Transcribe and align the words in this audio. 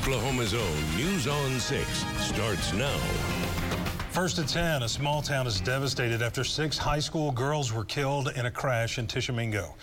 Oklahoma's 0.00 0.54
own 0.54 0.96
News 0.96 1.26
on 1.26 1.60
6 1.60 1.86
starts 2.20 2.72
now. 2.72 2.96
First 4.12 4.38
at 4.38 4.48
10, 4.48 4.82
a 4.82 4.88
small 4.88 5.20
town 5.20 5.46
is 5.46 5.60
devastated 5.60 6.22
after 6.22 6.42
six 6.42 6.78
high 6.78 7.00
school 7.00 7.30
girls 7.30 7.70
were 7.70 7.84
killed 7.84 8.32
in 8.34 8.46
a 8.46 8.50
crash 8.50 8.98
in 8.98 9.06
Tishomingo. 9.06 9.74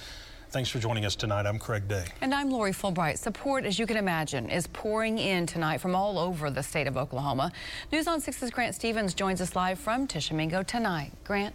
Thanks 0.49 0.71
for 0.71 0.79
joining 0.79 1.05
us 1.05 1.15
tonight. 1.15 1.45
I'm 1.45 1.59
Craig 1.59 1.87
Day. 1.87 2.05
And 2.21 2.33
I'm 2.33 2.49
Lori 2.49 2.71
Fulbright. 2.71 3.19
Support, 3.19 3.63
as 3.65 3.77
you 3.77 3.85
can 3.85 3.95
imagine, 3.95 4.49
is 4.49 4.65
pouring 4.65 5.19
in 5.19 5.45
tonight 5.45 5.81
from 5.81 5.93
all 5.93 6.17
over 6.17 6.49
the 6.49 6.63
state 6.63 6.87
of 6.87 6.97
Oklahoma. 6.97 7.51
News 7.91 8.07
on 8.07 8.19
6's 8.19 8.49
Grant 8.49 8.73
Stevens 8.73 9.13
joins 9.13 9.39
us 9.39 9.55
live 9.55 9.77
from 9.77 10.07
Tishomingo 10.07 10.63
tonight. 10.63 11.11
Grant. 11.25 11.53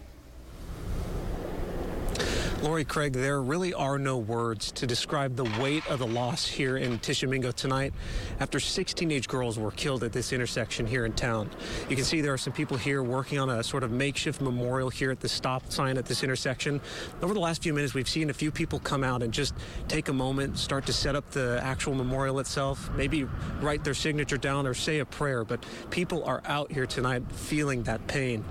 Lori 2.63 2.85
Craig, 2.85 3.11
there 3.11 3.41
really 3.41 3.73
are 3.73 3.99
no 3.99 4.17
words 4.17 4.71
to 4.71 4.87
describe 4.87 5.35
the 5.35 5.43
weight 5.61 5.85
of 5.91 5.99
the 5.99 6.07
loss 6.07 6.47
here 6.47 6.77
in 6.77 6.97
Tishomingo 6.97 7.51
tonight 7.51 7.93
after 8.39 8.57
six 8.57 8.93
teenage 8.93 9.27
girls 9.27 9.59
were 9.59 9.71
killed 9.71 10.01
at 10.01 10.13
this 10.13 10.31
intersection 10.31 10.87
here 10.87 11.03
in 11.03 11.11
town. 11.11 11.49
You 11.89 11.97
can 11.97 12.05
see 12.05 12.21
there 12.21 12.31
are 12.31 12.37
some 12.37 12.53
people 12.53 12.77
here 12.77 13.03
working 13.03 13.37
on 13.37 13.49
a 13.49 13.61
sort 13.65 13.83
of 13.83 13.91
makeshift 13.91 14.39
memorial 14.39 14.89
here 14.89 15.11
at 15.11 15.19
the 15.19 15.27
stop 15.27 15.73
sign 15.73 15.97
at 15.97 16.05
this 16.05 16.23
intersection. 16.23 16.79
Over 17.21 17.33
the 17.33 17.41
last 17.41 17.61
few 17.61 17.73
minutes, 17.73 17.93
we've 17.93 18.07
seen 18.07 18.29
a 18.29 18.33
few 18.33 18.49
people 18.49 18.79
come 18.79 19.03
out 19.03 19.23
and 19.23 19.33
just 19.33 19.55
take 19.89 20.07
a 20.07 20.13
moment, 20.13 20.57
start 20.57 20.85
to 20.85 20.93
set 20.93 21.17
up 21.17 21.29
the 21.31 21.59
actual 21.61 21.95
memorial 21.95 22.39
itself, 22.39 22.89
maybe 22.95 23.25
write 23.59 23.83
their 23.83 23.93
signature 23.93 24.37
down 24.37 24.65
or 24.65 24.73
say 24.73 24.99
a 24.99 25.05
prayer, 25.05 25.43
but 25.43 25.65
people 25.89 26.23
are 26.23 26.41
out 26.45 26.71
here 26.71 26.85
tonight 26.85 27.29
feeling 27.29 27.83
that 27.83 28.07
pain. 28.07 28.41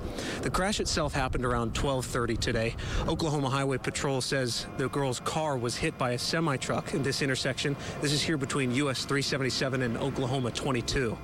The 0.43 0.51
crash 0.51 0.81
itself 0.81 1.15
happened 1.15 1.47
around 1.47 1.69
1230 1.69 2.37
today. 2.37 2.77
Oklahoma 3.09 3.49
Highway 3.49 3.79
Patrol 3.79 4.02
Patrol 4.03 4.21
says 4.21 4.67
the 4.79 4.89
girl's 4.89 5.21
car 5.21 5.57
was 5.57 5.77
hit 5.77 5.97
by 5.97 6.11
a 6.11 6.19
semi 6.19 6.57
truck 6.57 6.93
in 6.93 7.05
this 7.05 7.23
intersection. 7.23 7.77
This 8.01 8.13
is 8.13 8.21
here 8.21 8.37
between 8.37 8.75
US 8.75 9.05
377 9.05 9.81
and 9.81 9.97
Oklahoma 9.97 10.51
22. 10.51 11.17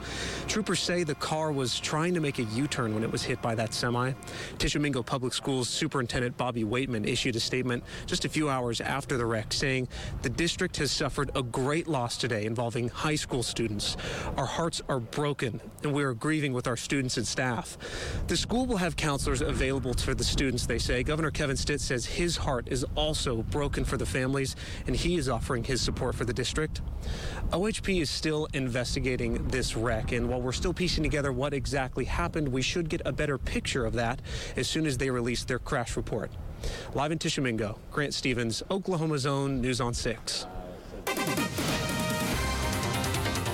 Troopers 0.47 0.79
say 0.79 1.03
the 1.03 1.17
car 1.17 1.51
was 1.51 1.81
trying 1.81 2.15
to 2.15 2.21
make 2.21 2.39
a 2.39 2.45
U 2.45 2.69
turn 2.69 2.95
when 2.95 3.03
it 3.03 3.11
was 3.11 3.25
hit 3.25 3.43
by 3.43 3.57
that 3.57 3.75
semi. 3.75 4.13
Tishomingo 4.59 5.03
Public 5.03 5.33
Schools 5.33 5.69
Superintendent 5.69 6.37
Bobby 6.37 6.63
Waitman 6.63 7.05
issued 7.05 7.35
a 7.35 7.41
statement 7.41 7.83
just 8.07 8.25
a 8.25 8.29
few 8.29 8.49
hours 8.49 8.81
after 8.81 9.17
the 9.17 9.27
wreck 9.27 9.53
saying 9.53 9.89
the 10.23 10.29
district 10.29 10.77
has 10.77 10.93
suffered 10.93 11.33
a 11.35 11.43
great 11.43 11.89
loss 11.89 12.17
today 12.17 12.45
involving 12.45 12.91
high 12.91 13.17
school 13.17 13.43
students. 13.43 13.97
Our 14.37 14.47
hearts 14.47 14.83
are 14.89 15.01
broken 15.01 15.61
and 15.83 15.93
we 15.93 16.05
are 16.05 16.15
grieving 16.15 16.53
with 16.53 16.69
our 16.69 16.77
students 16.77 17.17
and 17.17 17.27
staff. 17.27 17.77
The 18.29 18.37
school 18.37 18.67
will 18.67 18.77
have 18.77 18.95
counselors 18.95 19.41
available 19.41 19.95
for 19.95 20.15
the 20.15 20.23
students, 20.23 20.65
they 20.65 20.79
say. 20.79 21.03
Governor 21.03 21.33
Kevin 21.33 21.57
Stitt 21.57 21.81
says 21.81 22.07
his 22.07 22.37
heart 22.37 22.68
is 22.69 22.85
also 22.95 23.43
broken 23.43 23.85
for 23.85 23.97
the 23.97 24.07
families, 24.07 24.57
and 24.87 24.95
he 24.95 25.17
is 25.17 25.29
offering 25.29 25.65
his 25.65 25.81
support 25.81 26.15
for 26.15 26.25
the 26.25 26.33
district. 26.33 26.81
OHP 27.51 28.01
is 28.01 28.11
still 28.11 28.47
investigating 28.55 29.47
this 29.49 29.77
wreck, 29.77 30.13
and 30.13 30.29
while 30.29 30.41
we're 30.41 30.53
still 30.53 30.75
piecing 30.75 31.03
together 31.03 31.33
what 31.33 31.53
exactly 31.53 32.05
happened, 32.05 32.49
we 32.49 32.63
should 32.63 32.89
get 32.89 33.03
a 33.05 33.13
better 33.13 33.39
picture 33.39 33.85
of 33.85 33.95
that 33.95 34.21
as 34.57 34.69
soon 34.69 34.87
as 34.87 34.99
they 34.99 35.11
release 35.11 35.45
their 35.45 35.59
crash 35.59 35.97
report. 35.97 36.31
Live 36.95 37.13
in 37.13 37.19
Tishomingo, 37.19 37.79
Grant 37.91 38.15
Stevens, 38.15 38.63
Oklahoma's 38.71 39.27
Own, 39.27 39.61
News 39.61 39.81
on 39.81 39.95
6. 39.95 40.47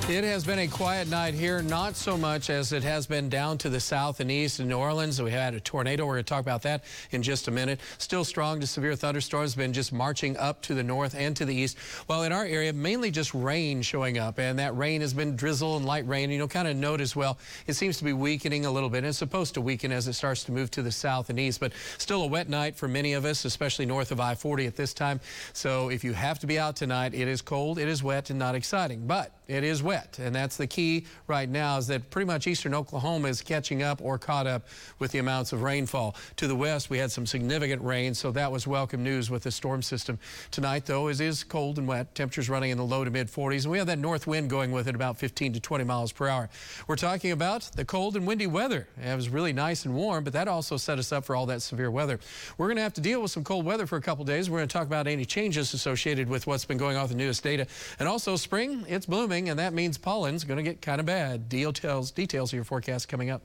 It 0.06 0.22
has 0.22 0.44
been 0.44 0.58
a 0.58 0.68
quiet 0.68 1.08
night 1.08 1.32
here, 1.32 1.62
not 1.62 1.96
so 1.96 2.18
much 2.18 2.50
as 2.50 2.74
it 2.74 2.82
has 2.82 3.06
been 3.06 3.30
down 3.30 3.56
to 3.58 3.70
the 3.70 3.80
south 3.80 4.20
and 4.20 4.30
east 4.30 4.60
in 4.60 4.68
New 4.68 4.76
Orleans. 4.76 5.20
We 5.20 5.30
had 5.30 5.54
a 5.54 5.60
tornado. 5.60 6.04
We're 6.04 6.16
going 6.16 6.24
to 6.24 6.28
talk 6.28 6.42
about 6.42 6.60
that 6.62 6.84
in 7.12 7.22
just 7.22 7.48
a 7.48 7.50
minute. 7.50 7.80
Still 7.96 8.22
strong 8.22 8.60
to 8.60 8.66
severe 8.66 8.96
thunderstorms, 8.96 9.54
been 9.54 9.72
just 9.72 9.94
marching 9.94 10.36
up 10.36 10.60
to 10.62 10.74
the 10.74 10.82
north 10.82 11.14
and 11.14 11.34
to 11.38 11.46
the 11.46 11.54
east. 11.54 11.78
While 12.06 12.24
in 12.24 12.32
our 12.32 12.44
area, 12.44 12.74
mainly 12.74 13.10
just 13.10 13.32
rain 13.32 13.80
showing 13.80 14.18
up, 14.18 14.38
and 14.38 14.58
that 14.58 14.76
rain 14.76 15.00
has 15.00 15.14
been 15.14 15.36
drizzle 15.36 15.78
and 15.78 15.86
light 15.86 16.06
rain. 16.06 16.30
You'll 16.30 16.48
kind 16.48 16.68
of 16.68 16.76
note 16.76 17.00
as 17.00 17.16
well, 17.16 17.38
it 17.66 17.72
seems 17.72 17.96
to 17.96 18.04
be 18.04 18.12
weakening 18.12 18.66
a 18.66 18.70
little 18.70 18.90
bit. 18.90 19.04
It's 19.04 19.16
supposed 19.16 19.54
to 19.54 19.62
weaken 19.62 19.90
as 19.90 20.06
it 20.06 20.12
starts 20.12 20.44
to 20.44 20.52
move 20.52 20.70
to 20.72 20.82
the 20.82 20.92
south 20.92 21.30
and 21.30 21.40
east, 21.40 21.60
but 21.60 21.72
still 21.96 22.24
a 22.24 22.28
wet 22.28 22.50
night 22.50 22.76
for 22.76 22.88
many 22.88 23.14
of 23.14 23.24
us, 23.24 23.46
especially 23.46 23.86
north 23.86 24.12
of 24.12 24.20
I-40 24.20 24.66
at 24.66 24.76
this 24.76 24.92
time. 24.92 25.18
So 25.54 25.88
if 25.88 26.04
you 26.04 26.12
have 26.12 26.38
to 26.40 26.46
be 26.46 26.58
out 26.58 26.76
tonight, 26.76 27.14
it 27.14 27.26
is 27.26 27.40
cold, 27.40 27.78
it 27.78 27.88
is 27.88 28.02
wet, 28.02 28.28
and 28.28 28.38
not 28.38 28.54
exciting, 28.54 29.06
but 29.06 29.32
it 29.48 29.64
is 29.64 29.82
wet 29.82 29.93
wet. 29.94 30.18
And 30.18 30.34
that's 30.34 30.56
the 30.56 30.66
key 30.66 31.06
right 31.28 31.48
now 31.48 31.78
is 31.78 31.86
that 31.86 32.10
pretty 32.10 32.26
much 32.26 32.48
eastern 32.48 32.74
Oklahoma 32.74 33.28
is 33.28 33.40
catching 33.40 33.82
up 33.84 34.00
or 34.02 34.18
caught 34.18 34.48
up 34.48 34.66
with 34.98 35.12
the 35.12 35.18
amounts 35.18 35.52
of 35.52 35.62
rainfall. 35.62 36.16
To 36.36 36.48
the 36.48 36.56
west, 36.56 36.90
we 36.90 36.98
had 36.98 37.12
some 37.12 37.26
significant 37.26 37.80
rain, 37.80 38.12
so 38.12 38.32
that 38.32 38.50
was 38.50 38.66
welcome 38.66 39.04
news 39.04 39.30
with 39.30 39.44
the 39.44 39.52
storm 39.52 39.82
system. 39.82 40.18
Tonight, 40.50 40.84
though, 40.86 41.06
it 41.08 41.20
is 41.20 41.44
cold 41.44 41.78
and 41.78 41.86
wet. 41.86 42.12
Temperatures 42.16 42.48
running 42.48 42.70
in 42.70 42.78
the 42.78 42.84
low 42.84 43.04
to 43.04 43.10
mid 43.10 43.28
40s, 43.28 43.62
and 43.62 43.70
we 43.70 43.78
have 43.78 43.86
that 43.86 44.00
north 44.00 44.26
wind 44.26 44.50
going 44.50 44.72
with 44.72 44.88
it 44.88 44.96
about 44.96 45.16
15 45.16 45.52
to 45.52 45.60
20 45.60 45.84
miles 45.84 46.10
per 46.10 46.26
hour. 46.26 46.48
We're 46.88 46.96
talking 46.96 47.30
about 47.30 47.62
the 47.76 47.84
cold 47.84 48.16
and 48.16 48.26
windy 48.26 48.48
weather. 48.48 48.88
It 49.00 49.14
was 49.14 49.28
really 49.28 49.52
nice 49.52 49.84
and 49.84 49.94
warm, 49.94 50.24
but 50.24 50.32
that 50.32 50.48
also 50.48 50.76
set 50.76 50.98
us 50.98 51.12
up 51.12 51.24
for 51.24 51.36
all 51.36 51.46
that 51.46 51.62
severe 51.62 51.92
weather. 51.92 52.18
We're 52.58 52.66
going 52.66 52.78
to 52.78 52.82
have 52.82 52.94
to 52.94 53.00
deal 53.00 53.22
with 53.22 53.30
some 53.30 53.44
cold 53.44 53.64
weather 53.64 53.86
for 53.86 53.96
a 53.96 54.02
couple 54.02 54.24
days. 54.24 54.50
We're 54.50 54.58
going 54.58 54.68
to 54.68 54.72
talk 54.72 54.88
about 54.88 55.06
any 55.06 55.24
changes 55.24 55.72
associated 55.72 56.28
with 56.28 56.48
what's 56.48 56.64
been 56.64 56.78
going 56.78 56.96
on 56.96 57.02
with 57.02 57.12
the 57.12 57.16
newest 57.16 57.44
data. 57.44 57.68
And 58.00 58.08
also 58.08 58.34
spring, 58.34 58.84
it's 58.88 59.06
blooming, 59.06 59.50
and 59.50 59.58
that 59.60 59.72
means 59.72 59.83
means 59.84 59.98
pollen's 59.98 60.44
going 60.44 60.56
to 60.56 60.62
get 60.62 60.80
kind 60.80 60.98
of 60.98 61.04
bad. 61.04 61.46
Details, 61.50 62.10
details 62.10 62.50
of 62.50 62.54
your 62.54 62.64
forecast 62.64 63.06
coming 63.06 63.28
up. 63.28 63.42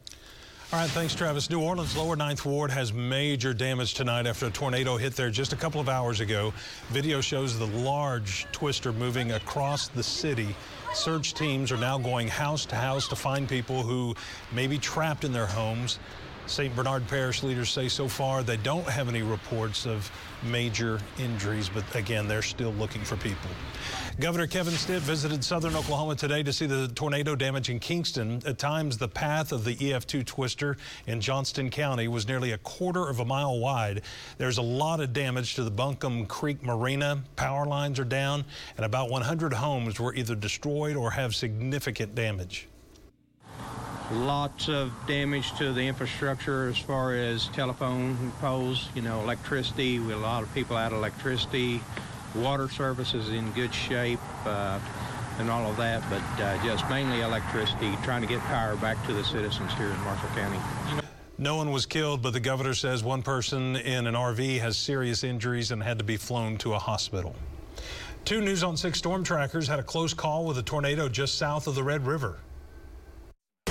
All 0.72 0.80
right, 0.80 0.90
thanks, 0.90 1.14
Travis. 1.14 1.50
New 1.50 1.62
Orleans 1.62 1.98
Lower 1.98 2.16
Ninth 2.16 2.46
Ward 2.46 2.72
has 2.72 2.94
major 2.94 3.54
damage 3.54 3.94
tonight 3.94 4.26
after 4.26 4.46
a 4.46 4.50
tornado 4.50 4.96
hit 4.96 5.18
there 5.18 5.30
just 5.32 5.52
a 5.52 5.58
couple 5.58 5.82
of 5.82 5.90
hours 5.90 6.22
ago. 6.22 6.54
Video 6.92 7.20
shows 7.20 7.60
the 7.60 7.66
large 7.66 8.48
twister 8.54 8.94
moving 8.94 9.34
across 9.34 9.90
the 9.90 10.04
city. 10.04 10.56
Search 10.94 11.34
teams 11.34 11.74
are 11.74 11.78
now 11.78 11.98
going 11.98 12.30
house 12.30 12.66
to 12.68 12.76
house 12.76 13.10
to 13.10 13.18
find 13.18 13.50
people 13.50 13.84
who 13.84 14.16
may 14.54 14.68
be 14.68 14.78
trapped 14.78 15.26
in 15.26 15.34
their 15.34 15.48
homes. 15.48 16.00
St. 16.46 16.76
Bernard 16.76 17.08
Parish 17.08 17.44
leaders 17.44 17.70
say 17.70 17.88
so 17.88 18.08
far 18.08 18.44
they 18.44 18.58
don't 18.58 18.88
have 18.88 19.08
any 19.08 19.22
reports 19.22 19.86
of 19.86 20.12
major 20.44 21.00
injuries, 21.20 21.70
but 21.70 21.84
again, 21.96 22.28
they're 22.28 22.42
still 22.42 22.72
looking 22.74 23.04
for 23.04 23.18
people. 23.18 23.50
Governor 24.20 24.48
Kevin 24.48 24.74
Stitt 24.74 25.02
visited 25.02 25.44
southern 25.44 25.76
Oklahoma 25.76 26.16
today 26.16 26.44
to 26.44 26.52
see 26.52 26.66
the 26.66 26.90
tornado 26.90 27.36
damage 27.36 27.70
in 27.70 27.80
Kingston. 27.80 28.42
At 28.46 28.58
times, 28.58 28.98
the 28.98 29.08
path 29.08 29.52
of 29.52 29.64
the 29.64 29.76
EF2 29.76 30.26
twister 30.26 30.76
in 31.08 31.22
Johnston 31.22 31.70
County 31.70 32.08
was 32.08 32.28
nearly 32.28 32.52
a 32.52 32.58
quarter 32.58 33.08
of 33.08 33.20
a 33.20 33.26
mile 33.26 33.60
wide. 33.60 34.02
There's 34.38 34.58
a 34.58 34.62
lot 34.64 35.00
of 35.00 35.14
damage 35.14 35.56
to 35.56 35.64
the 35.64 35.72
Buncombe 35.72 36.26
Creek 36.26 36.64
Marina. 36.64 37.24
Power 37.36 37.66
lines 37.66 38.00
are 38.00 38.06
down, 38.06 38.44
and 38.76 38.86
about 38.86 39.10
100 39.10 39.54
homes 39.54 40.00
were 40.00 40.14
either 40.14 40.36
destroyed 40.36 40.98
or 40.98 41.12
have 41.12 41.34
significant 41.34 42.16
damage. 42.16 42.68
Lots 44.12 44.70
of 44.70 44.92
damage 45.06 45.56
to 45.60 45.72
the 45.72 45.82
infrastructure 45.82 46.68
as 46.68 46.80
far 46.80 47.14
as 47.14 47.48
telephone 47.50 48.32
poles, 48.42 48.90
you 48.96 49.04
know, 49.04 49.22
electricity. 49.22 50.00
We 50.00 50.14
a 50.14 50.18
lot 50.18 50.42
of 50.42 50.52
people 50.56 50.78
out 50.78 50.92
of 50.92 50.98
electricity. 50.98 51.80
Water 52.34 52.68
service 52.70 53.14
is 53.14 53.30
in 53.30 53.52
good 53.52 53.72
shape 53.72 54.20
uh, 54.46 54.80
and 55.38 55.48
all 55.52 55.70
of 55.70 55.78
that, 55.78 56.04
but 56.10 56.24
uh, 56.44 56.64
just 56.64 56.90
mainly 56.90 57.22
electricity, 57.22 57.96
trying 58.02 58.22
to 58.22 58.28
get 58.28 58.40
power 58.42 58.76
back 58.78 59.04
to 59.06 59.14
the 59.14 59.24
citizens 59.24 59.72
here 59.76 59.90
in 59.90 60.00
Marshall 60.00 60.30
County. 60.30 60.60
No 61.38 61.56
one 61.56 61.72
was 61.72 61.86
killed, 61.86 62.24
but 62.24 62.34
the 62.34 62.40
governor 62.40 62.74
says 62.74 63.04
one 63.04 63.22
person 63.22 63.76
in 63.76 64.08
an 64.08 64.16
RV 64.16 64.60
has 64.60 64.76
serious 64.76 65.24
injuries 65.24 65.70
and 65.70 65.84
had 65.84 66.00
to 66.00 66.04
be 66.04 66.18
flown 66.18 66.58
to 66.58 66.74
a 66.74 66.80
hospital. 66.80 67.36
Two 68.26 68.42
News 68.42 68.64
on 68.64 68.76
6 68.76 68.98
storm 68.98 69.24
trackers 69.24 69.68
had 69.68 69.78
a 69.78 69.84
close 69.84 70.16
call 70.16 70.46
with 70.46 70.58
a 70.58 70.64
tornado 70.64 71.08
just 71.08 71.36
south 71.38 71.68
of 71.68 71.76
the 71.76 71.84
Red 71.84 72.08
River. 72.08 72.40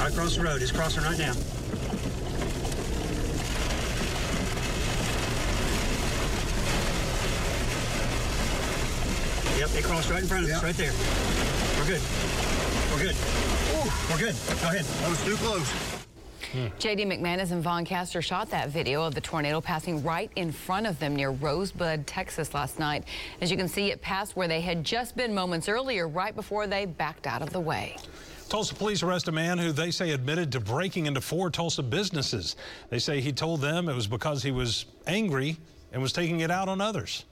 Right 0.09 0.17
across 0.17 0.37
the 0.37 0.43
road. 0.43 0.61
He's 0.63 0.73
crossing 0.73 1.05
right 1.05 1.19
now. 1.19 1.35
Yep, 9.59 9.69
they 9.69 9.83
crossed 9.83 10.09
right 10.09 10.23
in 10.23 10.27
front 10.27 10.45
of 10.45 10.49
yep. 10.49 10.57
us, 10.57 10.65
right 10.65 10.77
there. 10.77 10.93
We're 11.77 11.89
good. 11.89 12.01
We're 12.91 13.05
good. 13.05 13.17
Ooh, 13.75 13.93
we're 14.11 14.19
good. 14.19 14.37
Go 14.63 14.69
ahead. 14.69 14.85
That 14.87 15.11
was 15.11 15.23
too 15.23 15.37
close. 15.37 15.71
Hmm. 16.53 16.69
J.D. 16.79 17.05
McManus 17.05 17.51
and 17.51 17.63
Vaughn 17.63 17.85
Castor 17.85 18.23
shot 18.23 18.49
that 18.49 18.71
video 18.71 19.03
of 19.03 19.15
the 19.15 19.21
tornado 19.21 19.61
passing 19.61 20.03
right 20.03 20.31
in 20.37 20.51
front 20.51 20.87
of 20.87 20.99
them 20.99 21.17
near 21.17 21.33
Rosebud, 21.33 22.07
Texas 22.07 22.55
last 22.55 22.79
night. 22.79 23.05
As 23.43 23.51
you 23.51 23.59
can 23.59 23.69
see, 23.69 23.91
it 23.91 24.01
passed 24.01 24.37
where 24.37 24.49
they 24.49 24.63
had 24.63 24.85
just 24.85 25.19
been 25.19 25.35
moments 25.35 25.69
earlier, 25.69 26.09
right 26.09 26.35
before 26.35 26.67
they 26.67 26.87
backed 26.87 27.27
out 27.27 27.43
of 27.43 27.51
the 27.51 27.61
way. 27.61 27.99
Tulsa 28.49 28.75
police 28.75 29.03
arrest 29.03 29.29
a 29.29 29.33
man 29.33 29.59
who 29.59 29.73
they 29.73 29.91
say 29.91 30.11
admitted 30.11 30.53
to 30.53 30.61
breaking 30.61 31.05
into 31.05 31.21
four 31.21 31.51
Tulsa 31.51 31.83
businesses. 31.83 32.57
They 32.89 32.99
say 32.99 33.21
he 33.21 33.31
told 33.31 33.61
them 33.61 33.91
it 33.91 33.95
was 33.95 34.07
because 34.07 34.43
he 34.43 34.51
was 34.51 34.87
angry 35.07 35.59
and 35.93 36.01
was 36.01 36.15
taking 36.15 36.41
it 36.41 36.51
out 36.51 36.67
on 36.67 36.81
others. 36.81 37.27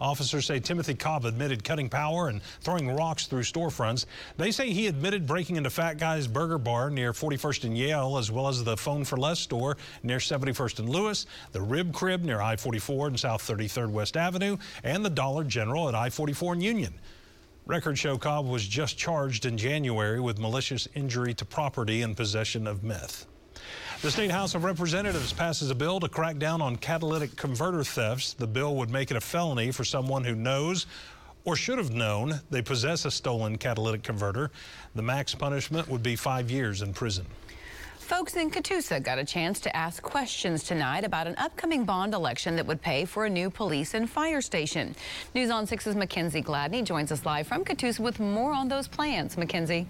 Officers 0.00 0.46
say 0.46 0.58
Timothy 0.58 0.94
Cobb 0.94 1.26
admitted 1.26 1.64
cutting 1.64 1.90
power 1.90 2.28
and 2.28 2.40
throwing 2.60 2.94
rocks 2.94 3.26
through 3.26 3.42
storefronts. 3.42 4.06
They 4.38 4.50
say 4.50 4.70
he 4.70 4.86
admitted 4.86 5.26
breaking 5.26 5.56
into 5.56 5.70
Fat 5.70 5.98
Guy's 5.98 6.26
Burger 6.26 6.56
Bar 6.56 6.88
near 6.88 7.12
41st 7.12 7.64
and 7.64 7.76
Yale, 7.76 8.16
as 8.16 8.30
well 8.30 8.48
as 8.48 8.62
the 8.64 8.76
Phone 8.76 9.04
for 9.04 9.16
Less 9.16 9.40
store 9.40 9.76
near 10.02 10.18
71st 10.18 10.78
and 10.78 10.88
Lewis, 10.88 11.26
the 11.52 11.60
Rib 11.60 11.92
Crib 11.92 12.22
near 12.22 12.40
I-44 12.40 13.08
and 13.08 13.20
South 13.20 13.42
33rd 13.42 13.90
West 13.90 14.16
Avenue, 14.16 14.56
and 14.84 15.04
the 15.04 15.10
Dollar 15.10 15.44
General 15.44 15.88
at 15.88 15.94
I-44 15.96 16.52
and 16.52 16.62
Union. 16.62 16.94
Records 17.68 17.98
show 17.98 18.16
Cobb 18.16 18.46
was 18.46 18.66
just 18.66 18.96
charged 18.96 19.44
in 19.44 19.58
January 19.58 20.20
with 20.20 20.38
malicious 20.38 20.88
injury 20.94 21.34
to 21.34 21.44
property 21.44 22.00
and 22.00 22.16
possession 22.16 22.66
of 22.66 22.82
meth. 22.82 23.26
The 24.00 24.10
State 24.10 24.30
House 24.30 24.54
of 24.54 24.64
Representatives 24.64 25.34
passes 25.34 25.70
a 25.70 25.74
bill 25.74 26.00
to 26.00 26.08
crack 26.08 26.38
down 26.38 26.62
on 26.62 26.76
catalytic 26.76 27.36
converter 27.36 27.84
thefts. 27.84 28.32
The 28.32 28.46
bill 28.46 28.74
would 28.76 28.88
make 28.88 29.10
it 29.10 29.18
a 29.18 29.20
felony 29.20 29.70
for 29.70 29.84
someone 29.84 30.24
who 30.24 30.34
knows 30.34 30.86
or 31.44 31.56
should 31.56 31.76
have 31.76 31.92
known 31.92 32.40
they 32.48 32.62
possess 32.62 33.04
a 33.04 33.10
stolen 33.10 33.58
catalytic 33.58 34.02
converter. 34.02 34.50
The 34.94 35.02
max 35.02 35.34
punishment 35.34 35.88
would 35.88 36.02
be 36.02 36.16
five 36.16 36.50
years 36.50 36.80
in 36.80 36.94
prison. 36.94 37.26
Folks 38.08 38.36
in 38.36 38.50
Catoosa 38.50 39.02
got 39.02 39.18
a 39.18 39.24
chance 39.24 39.60
to 39.60 39.76
ask 39.76 40.02
questions 40.02 40.64
tonight 40.64 41.04
about 41.04 41.26
an 41.26 41.34
upcoming 41.36 41.84
bond 41.84 42.14
election 42.14 42.56
that 42.56 42.64
would 42.64 42.80
pay 42.80 43.04
for 43.04 43.26
a 43.26 43.30
new 43.30 43.50
police 43.50 43.92
and 43.92 44.08
fire 44.08 44.40
station. 44.40 44.96
News 45.34 45.50
on 45.50 45.66
6's 45.66 45.94
Mackenzie 45.94 46.40
Gladney 46.40 46.82
joins 46.82 47.12
us 47.12 47.26
live 47.26 47.46
from 47.46 47.66
Catoosa 47.66 48.00
with 48.00 48.18
more 48.18 48.54
on 48.54 48.66
those 48.66 48.88
plans. 48.88 49.36
Mackenzie. 49.36 49.86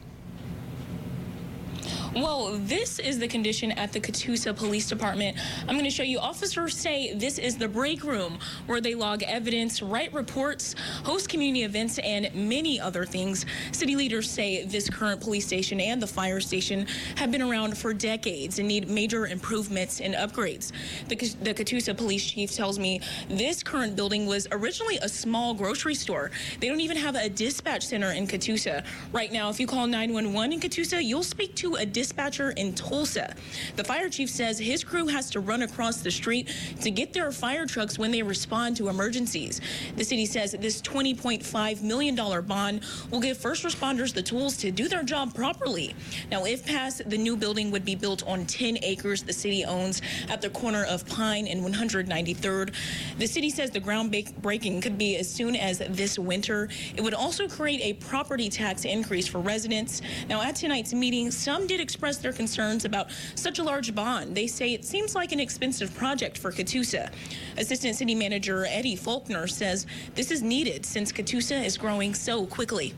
Well, 2.14 2.58
this 2.62 2.98
is 2.98 3.18
the 3.18 3.28
condition 3.28 3.72
at 3.72 3.92
the 3.92 4.00
Catoosa 4.00 4.56
Police 4.56 4.88
Department. 4.88 5.36
I'm 5.62 5.74
going 5.74 5.84
to 5.84 5.90
show 5.90 6.02
you. 6.02 6.18
Officers 6.18 6.74
say 6.74 7.12
this 7.14 7.38
is 7.38 7.58
the 7.58 7.68
break 7.68 8.02
room 8.02 8.38
where 8.66 8.80
they 8.80 8.94
log 8.94 9.22
evidence, 9.22 9.82
write 9.82 10.12
reports, 10.14 10.74
host 11.04 11.28
community 11.28 11.64
events, 11.64 11.98
and 11.98 12.34
many 12.34 12.80
other 12.80 13.04
things. 13.04 13.44
City 13.72 13.94
leaders 13.94 14.30
say 14.30 14.64
this 14.64 14.88
current 14.88 15.20
police 15.20 15.46
station 15.46 15.80
and 15.80 16.00
the 16.00 16.06
fire 16.06 16.40
station 16.40 16.86
have 17.16 17.30
been 17.30 17.42
around 17.42 17.76
for 17.76 17.92
decades 17.92 18.58
and 18.58 18.68
need 18.68 18.88
major 18.88 19.26
improvements 19.26 20.00
and 20.00 20.14
upgrades. 20.14 20.72
The, 21.08 21.16
the 21.42 21.52
Catoosa 21.52 21.94
police 21.94 22.24
chief 22.24 22.52
tells 22.52 22.78
me 22.78 23.02
this 23.28 23.62
current 23.62 23.96
building 23.96 24.26
was 24.26 24.48
originally 24.50 24.96
a 25.02 25.08
small 25.08 25.52
grocery 25.52 25.94
store. 25.94 26.30
They 26.60 26.68
don't 26.68 26.80
even 26.80 26.96
have 26.96 27.16
a 27.16 27.28
dispatch 27.28 27.86
center 27.86 28.12
in 28.12 28.26
Catoosa. 28.26 28.84
Right 29.12 29.30
now, 29.30 29.50
if 29.50 29.60
you 29.60 29.66
call 29.66 29.86
911 29.86 30.54
in 30.54 30.60
Catoosa, 30.60 31.04
you'll 31.04 31.22
speak 31.22 31.54
to 31.56 31.74
a 31.74 31.84
dispatcher 31.98 32.52
in 32.52 32.72
Tulsa. 32.74 33.34
The 33.74 33.82
fire 33.82 34.08
chief 34.08 34.30
says 34.30 34.56
his 34.56 34.84
crew 34.84 35.08
has 35.08 35.30
to 35.30 35.40
run 35.40 35.62
across 35.62 36.00
the 36.00 36.12
street 36.12 36.48
to 36.80 36.92
get 36.92 37.12
their 37.12 37.32
fire 37.32 37.66
trucks 37.66 37.98
when 37.98 38.12
they 38.12 38.22
respond 38.22 38.76
to 38.76 38.88
emergencies. 38.88 39.60
The 39.96 40.04
city 40.04 40.24
says 40.24 40.52
this 40.52 40.80
$20.5 40.80 41.82
million 41.82 42.14
bond 42.14 42.84
will 43.10 43.18
give 43.18 43.36
first 43.36 43.64
responders 43.64 44.14
the 44.14 44.22
tools 44.22 44.56
to 44.58 44.70
do 44.70 44.86
their 44.86 45.02
job 45.02 45.34
properly. 45.34 45.96
Now, 46.30 46.44
if 46.44 46.64
passed, 46.64 47.10
the 47.10 47.18
new 47.18 47.36
building 47.36 47.72
would 47.72 47.84
be 47.84 47.96
built 47.96 48.22
on 48.28 48.46
10 48.46 48.78
acres 48.82 49.24
the 49.24 49.32
city 49.32 49.64
owns 49.64 50.00
at 50.28 50.40
the 50.40 50.50
corner 50.50 50.84
of 50.84 51.04
Pine 51.06 51.48
and 51.48 51.64
193rd. 51.64 52.74
The 53.18 53.26
city 53.26 53.50
says 53.50 53.70
the 53.72 53.80
groundbreaking 53.80 54.82
could 54.82 54.96
be 54.96 55.16
as 55.16 55.28
soon 55.28 55.56
as 55.56 55.78
this 55.78 56.16
winter. 56.16 56.68
It 56.94 57.00
would 57.00 57.14
also 57.14 57.48
create 57.48 57.80
a 57.82 57.94
property 57.94 58.48
tax 58.48 58.84
increase 58.84 59.26
for 59.26 59.40
residents. 59.40 60.00
Now, 60.28 60.42
at 60.42 60.54
tonight's 60.54 60.94
meeting, 60.94 61.32
some 61.32 61.66
did 61.66 61.80
expressed 61.88 62.20
their 62.20 62.34
concerns 62.34 62.84
about 62.84 63.10
such 63.34 63.58
a 63.58 63.62
large 63.62 63.94
bond. 63.94 64.36
They 64.36 64.46
say 64.46 64.74
it 64.74 64.84
seems 64.84 65.14
like 65.14 65.32
an 65.32 65.40
expensive 65.40 65.94
project 65.94 66.36
for 66.36 66.52
Catoosa. 66.52 67.10
Assistant 67.56 67.96
City 67.96 68.14
Manager 68.14 68.66
Eddie 68.66 68.94
Faulkner 68.94 69.46
says 69.46 69.86
this 70.14 70.30
is 70.30 70.42
needed 70.42 70.84
since 70.84 71.10
Catoosa 71.10 71.64
is 71.64 71.78
growing 71.78 72.12
so 72.12 72.44
quickly. 72.44 72.92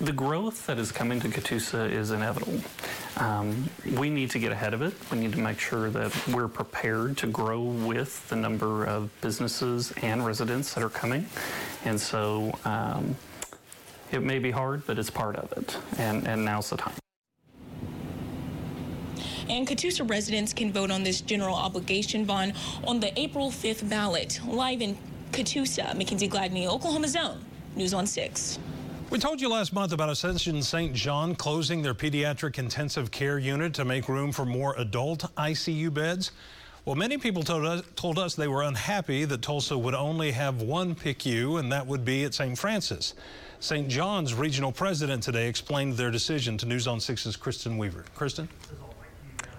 The 0.00 0.12
growth 0.12 0.64
that 0.66 0.78
is 0.78 0.90
coming 0.90 1.20
to 1.20 1.28
Catoosa 1.28 1.90
is 1.90 2.12
inevitable. 2.12 2.60
Um, 3.18 3.68
we 3.96 4.08
need 4.08 4.30
to 4.30 4.38
get 4.38 4.52
ahead 4.52 4.72
of 4.72 4.80
it. 4.80 4.94
We 5.10 5.18
need 5.18 5.32
to 5.32 5.40
make 5.40 5.58
sure 5.58 5.90
that 5.90 6.12
we're 6.28 6.48
prepared 6.48 7.18
to 7.18 7.26
grow 7.26 7.60
with 7.60 8.26
the 8.30 8.36
number 8.36 8.86
of 8.86 9.10
businesses 9.20 9.92
and 10.00 10.24
residents 10.24 10.72
that 10.74 10.82
are 10.82 10.88
coming. 10.88 11.26
And 11.84 12.00
so 12.00 12.56
um, 12.64 13.16
it 14.12 14.22
may 14.22 14.38
be 14.38 14.52
hard, 14.52 14.86
but 14.86 14.98
it's 14.98 15.10
part 15.10 15.36
of 15.36 15.50
it. 15.52 15.76
And, 15.98 16.26
and 16.28 16.44
now's 16.44 16.70
the 16.70 16.76
time. 16.76 16.94
And 19.48 19.66
Catoosa 19.66 20.08
residents 20.08 20.52
can 20.52 20.72
vote 20.72 20.90
on 20.90 21.02
this 21.02 21.20
general 21.20 21.54
obligation 21.54 22.24
bond 22.24 22.52
on 22.84 23.00
the 23.00 23.18
April 23.18 23.50
5th 23.50 23.88
ballot. 23.88 24.40
Live 24.46 24.82
in 24.82 24.96
Catoosa, 25.32 25.96
Mackenzie 25.96 26.28
Gladney, 26.28 26.66
Oklahoma's 26.66 27.16
Own, 27.16 27.42
News 27.74 27.94
on 27.94 28.06
6. 28.06 28.58
We 29.10 29.18
told 29.18 29.40
you 29.40 29.48
last 29.48 29.72
month 29.72 29.92
about 29.92 30.10
Ascension 30.10 30.62
St. 30.62 30.92
John 30.92 31.34
closing 31.34 31.80
their 31.80 31.94
pediatric 31.94 32.58
intensive 32.58 33.10
care 33.10 33.38
unit 33.38 33.72
to 33.74 33.86
make 33.86 34.06
room 34.06 34.32
for 34.32 34.44
more 34.44 34.74
adult 34.76 35.34
ICU 35.36 35.94
beds. 35.94 36.32
Well, 36.84 36.94
many 36.94 37.16
people 37.16 37.42
told 37.42 37.64
us, 37.64 37.82
told 37.96 38.18
us 38.18 38.34
they 38.34 38.48
were 38.48 38.62
unhappy 38.62 39.24
that 39.24 39.40
Tulsa 39.40 39.78
would 39.78 39.94
only 39.94 40.30
have 40.32 40.60
one 40.60 40.94
PICU, 40.94 41.58
and 41.58 41.72
that 41.72 41.86
would 41.86 42.04
be 42.04 42.24
at 42.24 42.34
St. 42.34 42.56
Francis. 42.58 43.14
St. 43.60 43.88
John's 43.88 44.34
regional 44.34 44.72
president 44.72 45.22
today 45.22 45.48
explained 45.48 45.94
their 45.94 46.10
decision 46.10 46.58
to 46.58 46.66
News 46.66 46.86
on 46.86 46.98
6's 46.98 47.36
Kristen 47.36 47.78
Weaver. 47.78 48.04
Kristen? 48.14 48.48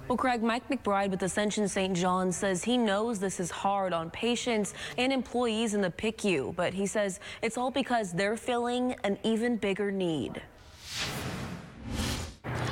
Well, 0.09 0.17
Craig, 0.17 0.41
Mike 0.41 0.67
McBride 0.69 1.11
with 1.11 1.21
Ascension 1.21 1.67
St. 1.67 1.95
John 1.95 2.31
says 2.31 2.63
he 2.63 2.79
knows 2.79 3.19
this 3.19 3.39
is 3.39 3.51
hard 3.51 3.93
on 3.93 4.09
patients 4.09 4.73
and 4.97 5.13
employees 5.13 5.75
in 5.75 5.81
the 5.81 5.91
PICU, 5.91 6.55
but 6.55 6.73
he 6.73 6.87
says 6.87 7.19
it's 7.43 7.59
all 7.59 7.69
because 7.69 8.11
they're 8.11 8.35
filling 8.35 8.95
an 9.03 9.19
even 9.21 9.55
bigger 9.55 9.91
need. 9.91 10.41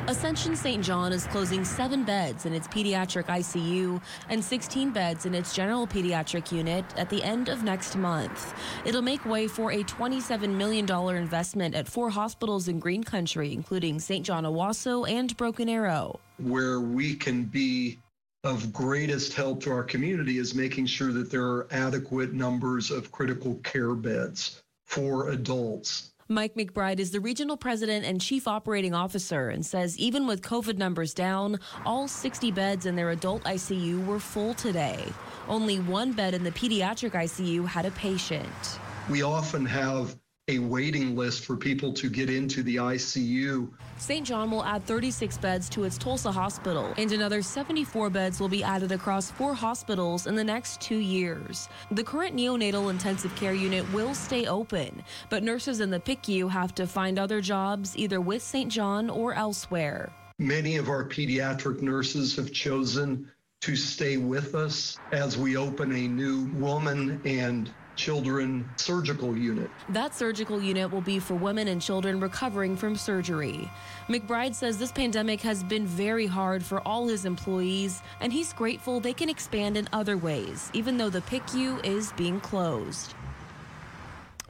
Ascension 0.07 0.55
St. 0.55 0.83
John 0.83 1.11
is 1.11 1.25
closing 1.27 1.65
seven 1.65 2.03
beds 2.03 2.45
in 2.45 2.53
its 2.53 2.67
pediatric 2.67 3.25
ICU 3.25 4.01
and 4.29 4.43
16 4.43 4.91
beds 4.91 5.25
in 5.25 5.35
its 5.35 5.53
general 5.53 5.85
pediatric 5.85 6.51
unit 6.51 6.85
at 6.97 7.09
the 7.09 7.21
end 7.23 7.49
of 7.49 7.63
next 7.63 7.95
month. 7.95 8.53
It'll 8.85 9.01
make 9.01 9.25
way 9.25 9.47
for 9.47 9.71
a 9.71 9.83
$27 9.83 10.55
million 10.55 10.89
investment 11.15 11.75
at 11.75 11.87
four 11.87 12.09
hospitals 12.09 12.67
in 12.67 12.79
Green 12.79 13.03
Country, 13.03 13.53
including 13.53 13.99
St. 13.99 14.25
John 14.25 14.43
Owasso 14.43 15.09
and 15.09 15.35
Broken 15.37 15.67
Arrow. 15.67 16.19
Where 16.37 16.79
we 16.79 17.15
can 17.15 17.43
be 17.43 17.99
of 18.43 18.71
greatest 18.71 19.33
help 19.33 19.61
to 19.63 19.71
our 19.71 19.83
community 19.83 20.37
is 20.37 20.55
making 20.55 20.85
sure 20.85 21.11
that 21.11 21.29
there 21.29 21.45
are 21.45 21.67
adequate 21.71 22.33
numbers 22.33 22.91
of 22.91 23.11
critical 23.11 23.55
care 23.55 23.93
beds 23.93 24.61
for 24.85 25.29
adults 25.29 26.11
Mike 26.29 26.55
McBride 26.55 26.99
is 26.99 27.11
the 27.11 27.21
regional 27.21 27.55
president 27.55 28.05
and 28.05 28.19
chief 28.19 28.49
operating 28.49 28.93
officer 28.93 29.49
and 29.49 29.65
says 29.65 29.97
even 29.97 30.27
with 30.27 30.41
COVID 30.41 30.77
numbers 30.77 31.13
down, 31.13 31.57
all 31.85 32.05
60 32.05 32.51
beds 32.51 32.85
in 32.85 32.97
their 32.97 33.11
adult 33.11 33.45
ICU 33.45 34.05
were 34.05 34.19
full 34.19 34.53
today. 34.53 35.05
Only 35.47 35.79
one 35.79 36.11
bed 36.11 36.33
in 36.33 36.43
the 36.43 36.51
pediatric 36.51 37.11
ICU 37.11 37.65
had 37.65 37.85
a 37.85 37.91
patient. 37.91 38.79
We 39.09 39.21
often 39.21 39.65
have 39.65 40.17
a 40.49 40.59
waiting 40.59 41.13
list 41.13 41.43
for 41.43 41.57
people 41.57 41.91
to 41.91 42.09
get 42.09 42.29
into 42.29 42.63
the 42.63 42.77
ICU. 42.77 43.69
St. 43.97 44.25
John 44.25 44.49
will 44.49 44.63
add 44.63 44.81
36 44.85 45.37
beds 45.39 45.67
to 45.67 45.83
its 45.83 45.97
Tulsa 45.97 46.31
hospital, 46.31 46.93
and 46.97 47.11
another 47.11 47.41
74 47.41 48.09
beds 48.09 48.39
will 48.39 48.47
be 48.47 48.63
added 48.63 48.93
across 48.93 49.29
four 49.29 49.53
hospitals 49.53 50.25
in 50.25 50.35
the 50.35 50.43
next 50.45 50.79
two 50.79 50.99
years. 50.99 51.67
The 51.91 52.03
current 52.03 52.33
neonatal 52.33 52.89
intensive 52.89 53.35
care 53.35 53.51
unit 53.51 53.91
will 53.91 54.15
stay 54.15 54.45
open, 54.45 55.03
but 55.29 55.43
nurses 55.43 55.81
in 55.81 55.89
the 55.89 55.99
PICU 55.99 56.49
have 56.49 56.73
to 56.75 56.87
find 56.87 57.19
other 57.19 57.41
jobs 57.41 57.97
either 57.97 58.21
with 58.21 58.41
St. 58.41 58.71
John 58.71 59.09
or 59.09 59.33
elsewhere. 59.33 60.13
Many 60.39 60.77
of 60.77 60.87
our 60.87 61.03
pediatric 61.03 61.81
nurses 61.81 62.37
have 62.37 62.53
chosen 62.53 63.29
to 63.59 63.75
stay 63.75 64.15
with 64.15 64.55
us 64.55 64.97
as 65.11 65.37
we 65.37 65.57
open 65.57 65.91
a 65.91 66.07
new 66.07 66.45
woman 66.53 67.19
and 67.25 67.69
children 67.97 68.69
surgical 68.77 69.35
unit. 69.35 69.69
That 69.89 70.15
surgical 70.15 70.61
unit 70.61 70.91
will 70.91 71.01
be 71.01 71.19
for 71.19 71.35
women 71.35 71.67
and 71.67 71.81
children 71.81 72.19
recovering 72.19 72.77
from 72.77 72.95
surgery. 72.95 73.69
McBride 74.07 74.55
says 74.55 74.77
this 74.77 74.91
pandemic 74.91 75.41
has 75.41 75.63
been 75.63 75.85
very 75.85 76.27
hard 76.27 76.63
for 76.63 76.79
all 76.87 77.07
his 77.07 77.25
employees, 77.25 78.01
and 78.21 78.31
he's 78.31 78.53
grateful 78.53 78.99
they 78.99 79.13
can 79.13 79.29
expand 79.29 79.75
in 79.75 79.89
other 79.91 80.15
ways, 80.15 80.69
even 80.73 80.97
though 80.97 81.09
the 81.09 81.21
PICU 81.21 81.83
is 81.83 82.13
being 82.13 82.39
closed. 82.39 83.15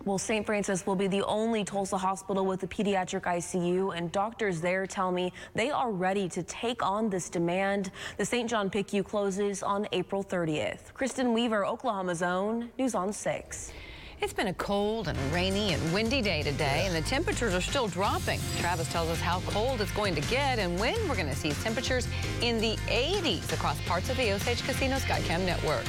Well, 0.07 0.17
St. 0.17 0.45
Francis 0.45 0.87
will 0.87 0.95
be 0.95 1.07
the 1.07 1.21
only 1.25 1.65
Tulsa 1.65 1.97
hospital 1.97 2.45
with 2.45 2.63
a 2.63 2.67
pediatric 2.67 3.23
ICU, 3.23 3.93
and 3.93 4.09
doctors 4.09 4.61
there 4.61 4.87
tell 4.87 5.11
me 5.11 5.33
they 5.53 5.69
are 5.69 5.91
ready 5.91 6.29
to 6.29 6.43
take 6.43 6.81
on 6.81 7.09
this 7.09 7.29
demand. 7.29 7.91
The 8.15 8.23
St. 8.23 8.49
John 8.49 8.69
PICU 8.69 9.03
closes 9.03 9.61
on 9.63 9.85
April 9.91 10.23
30th. 10.23 10.93
Kristen 10.93 11.33
Weaver, 11.33 11.65
Oklahoma's 11.65 12.21
Own, 12.21 12.69
News 12.79 12.95
on 12.95 13.11
6. 13.11 13.73
It's 14.21 14.31
been 14.31 14.47
a 14.47 14.53
cold 14.53 15.09
and 15.09 15.33
rainy 15.33 15.73
and 15.73 15.93
windy 15.93 16.21
day 16.21 16.41
today, 16.41 16.85
and 16.87 16.95
the 16.95 17.01
temperatures 17.01 17.53
are 17.53 17.59
still 17.59 17.89
dropping. 17.89 18.39
Travis 18.59 18.89
tells 18.89 19.09
us 19.09 19.19
how 19.19 19.41
cold 19.47 19.81
it's 19.81 19.91
going 19.91 20.15
to 20.15 20.21
get 20.21 20.57
and 20.57 20.79
when 20.79 20.95
we're 21.09 21.17
going 21.17 21.27
to 21.27 21.35
see 21.35 21.51
temperatures 21.51 22.07
in 22.41 22.61
the 22.61 22.77
80s 22.87 23.51
across 23.51 23.77
parts 23.81 24.09
of 24.09 24.15
the 24.15 24.31
Osage 24.31 24.63
Casino 24.63 24.95
Skycam 24.95 25.45
network. 25.45 25.83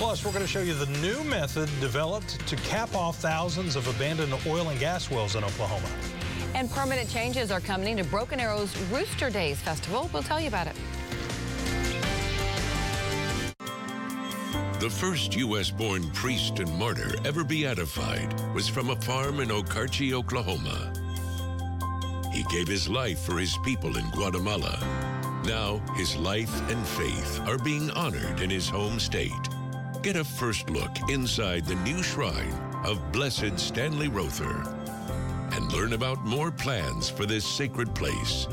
Plus, 0.00 0.24
we're 0.24 0.32
going 0.32 0.40
to 0.40 0.48
show 0.48 0.62
you 0.62 0.72
the 0.72 0.86
new 1.00 1.22
method 1.24 1.68
developed 1.78 2.48
to 2.48 2.56
cap 2.56 2.94
off 2.94 3.18
thousands 3.18 3.76
of 3.76 3.86
abandoned 3.86 4.34
oil 4.46 4.70
and 4.70 4.80
gas 4.80 5.10
wells 5.10 5.36
in 5.36 5.44
Oklahoma. 5.44 5.90
And 6.54 6.70
permanent 6.70 7.10
changes 7.10 7.50
are 7.50 7.60
coming 7.60 7.98
to 7.98 8.04
Broken 8.04 8.40
Arrow's 8.40 8.74
Rooster 8.84 9.28
Days 9.28 9.60
Festival. 9.60 10.08
We'll 10.10 10.22
tell 10.22 10.40
you 10.40 10.48
about 10.48 10.68
it. 10.68 10.76
The 14.80 14.88
first 14.88 15.36
U.S. 15.36 15.70
born 15.70 16.10
priest 16.12 16.60
and 16.60 16.72
martyr 16.78 17.14
ever 17.26 17.44
beatified 17.44 18.32
was 18.54 18.68
from 18.68 18.88
a 18.88 18.96
farm 19.02 19.40
in 19.40 19.50
Okarche, 19.50 20.14
Oklahoma. 20.14 20.94
He 22.32 22.42
gave 22.44 22.68
his 22.68 22.88
life 22.88 23.18
for 23.18 23.36
his 23.36 23.54
people 23.66 23.98
in 23.98 24.08
Guatemala. 24.12 24.78
Now, 25.44 25.78
his 25.94 26.16
life 26.16 26.70
and 26.70 26.86
faith 26.86 27.40
are 27.40 27.58
being 27.58 27.90
honored 27.90 28.40
in 28.40 28.48
his 28.48 28.66
home 28.66 28.98
state. 28.98 29.49
Get 30.02 30.16
a 30.16 30.24
first 30.24 30.70
look 30.70 31.10
inside 31.10 31.66
the 31.66 31.74
new 31.74 32.02
shrine 32.02 32.54
of 32.86 33.12
Blessed 33.12 33.58
Stanley 33.58 34.08
Rother 34.08 34.64
and 35.52 35.70
learn 35.74 35.92
about 35.92 36.24
more 36.24 36.50
plans 36.50 37.10
for 37.10 37.26
this 37.26 37.44
sacred 37.44 37.94
place. 37.94 38.48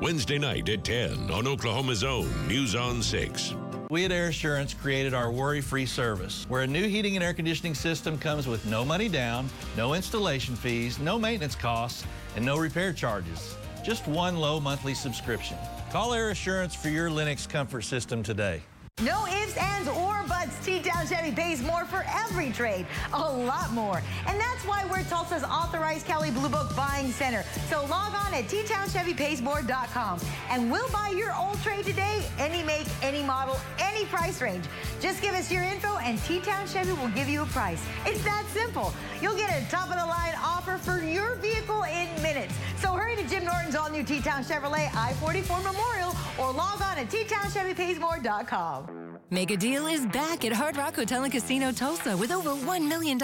Wednesday 0.00 0.38
night 0.38 0.68
at 0.68 0.84
10 0.84 1.32
on 1.32 1.48
Oklahoma's 1.48 2.04
own 2.04 2.30
News 2.46 2.76
on 2.76 3.02
6. 3.02 3.54
We 3.90 4.04
at 4.04 4.12
Air 4.12 4.28
Assurance 4.28 4.72
created 4.72 5.14
our 5.14 5.32
worry-free 5.32 5.86
service, 5.86 6.46
where 6.48 6.62
a 6.62 6.66
new 6.66 6.86
heating 6.86 7.16
and 7.16 7.24
air 7.24 7.34
conditioning 7.34 7.74
system 7.74 8.16
comes 8.16 8.46
with 8.46 8.64
no 8.66 8.84
money 8.84 9.08
down, 9.08 9.50
no 9.76 9.94
installation 9.94 10.54
fees, 10.54 11.00
no 11.00 11.18
maintenance 11.18 11.56
costs, 11.56 12.04
and 12.36 12.44
no 12.44 12.56
repair 12.56 12.92
charges. 12.92 13.56
Just 13.82 14.06
one 14.06 14.36
low 14.36 14.60
monthly 14.60 14.94
subscription. 14.94 15.56
Call 15.90 16.14
Air 16.14 16.30
Assurance 16.30 16.76
for 16.76 16.88
your 16.88 17.10
Lennox 17.10 17.48
comfort 17.48 17.82
system 17.82 18.22
today. 18.22 18.62
No 19.02 19.26
ifs, 19.26 19.56
ands, 19.56 19.88
or 19.88 20.22
buts. 20.28 20.62
T-Town 20.64 21.06
Chevy 21.06 21.32
pays 21.32 21.62
more 21.62 21.86
for 21.86 22.04
every 22.06 22.50
trade. 22.52 22.86
A 23.14 23.18
lot 23.18 23.72
more. 23.72 24.02
And 24.26 24.38
that's 24.38 24.64
why 24.66 24.84
we're 24.90 25.04
Tulsa's 25.04 25.42
authorized 25.42 26.06
Kelley 26.06 26.30
Blue 26.30 26.50
Book 26.50 26.76
buying 26.76 27.10
center. 27.10 27.42
So 27.70 27.86
log 27.86 28.12
on 28.14 28.34
at 28.34 28.44
ttownchevypaysmore.com 28.44 30.20
and 30.50 30.70
we'll 30.70 30.90
buy 30.90 31.14
your 31.16 31.34
old 31.34 31.60
trade 31.62 31.86
today, 31.86 32.22
any 32.38 32.62
make, 32.62 32.86
any 33.02 33.22
model, 33.22 33.56
any 33.78 34.04
price 34.04 34.42
range. 34.42 34.66
Just 35.00 35.22
give 35.22 35.34
us 35.34 35.50
your 35.50 35.62
info 35.62 35.96
and 35.96 36.18
T-Town 36.24 36.66
Chevy 36.66 36.92
will 36.92 37.08
give 37.08 37.28
you 37.28 37.42
a 37.42 37.46
price. 37.46 37.82
It's 38.04 38.22
that 38.24 38.44
simple. 38.52 38.92
You'll 39.22 39.36
get 39.36 39.50
a 39.50 39.68
top-of-the-line 39.70 40.34
offer 40.42 40.76
for 40.76 41.02
your 41.02 41.36
vehicle 41.36 41.84
in 41.84 42.08
minutes. 42.22 42.54
So 42.76 42.92
hurry 42.92 43.16
to 43.16 43.26
Jim 43.26 43.44
Norton's 43.44 43.74
all-new 43.74 44.04
T-Town 44.04 44.44
Chevrolet 44.44 44.94
I-44 44.94 45.64
Memorial 45.64 46.14
or 46.38 46.52
log 46.52 46.82
on 46.82 46.98
at 46.98 47.08
ttownchevypaysmore.com. 47.08 49.10
Mega 49.32 49.56
Deal 49.56 49.86
is 49.86 50.06
back 50.06 50.44
at 50.44 50.52
Hard 50.52 50.76
Rock 50.76 50.96
Hotel 50.96 51.22
and 51.22 51.32
Casino 51.32 51.70
Tulsa 51.70 52.16
with 52.16 52.32
over 52.32 52.50
$1 52.50 52.88
million. 52.88 53.18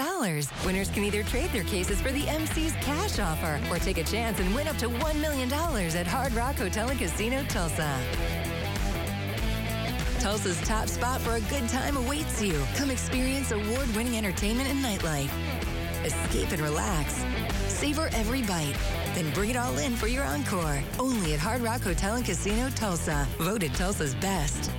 Winners 0.65 0.89
can 0.89 1.03
either 1.03 1.21
trade 1.23 1.51
their 1.51 1.65
cases 1.65 2.01
for 2.01 2.11
the 2.11 2.25
MC's 2.27 2.71
cash 2.81 3.19
offer 3.19 3.59
or 3.69 3.77
take 3.77 3.97
a 3.97 4.05
chance 4.05 4.39
and 4.39 4.55
win 4.55 4.67
up 4.67 4.77
to 4.77 4.87
$1 4.87 5.21
million 5.21 5.51
at 5.51 6.07
Hard 6.07 6.33
Rock 6.33 6.55
Hotel 6.55 6.89
and 6.89 6.97
Casino 6.97 7.43
Tulsa. 7.49 7.99
Tulsa's 10.19 10.59
top 10.61 10.87
spot 10.87 11.21
for 11.21 11.35
a 11.35 11.41
good 11.41 11.67
time 11.69 11.97
awaits 11.97 12.41
you. 12.41 12.61
Come 12.75 12.91
experience 12.91 13.51
award 13.51 13.87
winning 13.95 14.17
entertainment 14.17 14.69
and 14.69 14.83
nightlife. 14.83 15.31
Escape 16.03 16.51
and 16.51 16.61
relax. 16.61 17.23
Savor 17.67 18.09
every 18.13 18.41
bite. 18.41 18.75
Then 19.13 19.31
bring 19.33 19.49
it 19.49 19.57
all 19.57 19.77
in 19.77 19.95
for 19.95 20.07
your 20.07 20.23
encore. 20.23 20.81
Only 20.99 21.33
at 21.33 21.39
Hard 21.39 21.61
Rock 21.61 21.81
Hotel 21.81 22.15
and 22.15 22.25
Casino 22.25 22.69
Tulsa. 22.69 23.27
Voted 23.37 23.73
Tulsa's 23.73 24.15
best. 24.15 24.71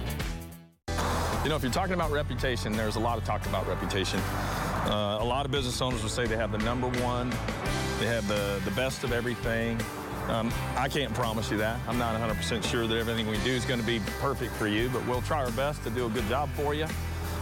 You 1.45 1.51
know, 1.51 1.57
if 1.57 1.63
you're 1.63 1.73
talking 1.73 1.95
about 1.95 2.11
reputation, 2.11 2.73
there's 2.73 2.97
a 2.97 3.01
lot 3.01 3.17
of 3.17 3.25
talk 3.25 3.47
about 3.47 3.67
reputation. 3.69 4.21
Uh, 4.21 5.19
a 5.21 5.25
lot 5.25 5.47
of 5.47 5.53
business 5.53 5.81
owners 5.81 6.03
will 6.03 6.11
say 6.11 6.27
they 6.27 6.37
have 6.37 6.53
the 6.53 6.59
number 6.59 6.89
one, 7.03 7.31
they 8.01 8.07
have 8.07 8.27
the, 8.27 8.61
the 8.65 8.71
best 8.73 9.05
of 9.05 9.13
everything. 9.13 9.81
Um, 10.29 10.53
I 10.77 10.89
can't 10.89 11.13
promise 11.15 11.51
you 11.51 11.57
that. 11.59 11.81
I'm 11.89 11.97
not 11.97 12.15
100% 12.21 12.63
sure 12.63 12.87
that 12.87 12.97
everything 12.97 13.27
we 13.29 13.39
do 13.39 13.51
is 13.51 13.65
going 13.65 13.81
to 13.81 13.87
be 13.87 14.01
perfect 14.21 14.53
for 14.53 14.67
you, 14.67 14.91
but 14.91 15.07
we'll 15.07 15.23
try 15.23 15.43
our 15.43 15.51
best 15.53 15.83
to 15.85 15.91
do 15.91 16.07
a 16.07 16.11
good 16.11 16.29
job 16.29 16.51
for 16.55 16.75
you. 16.75 16.87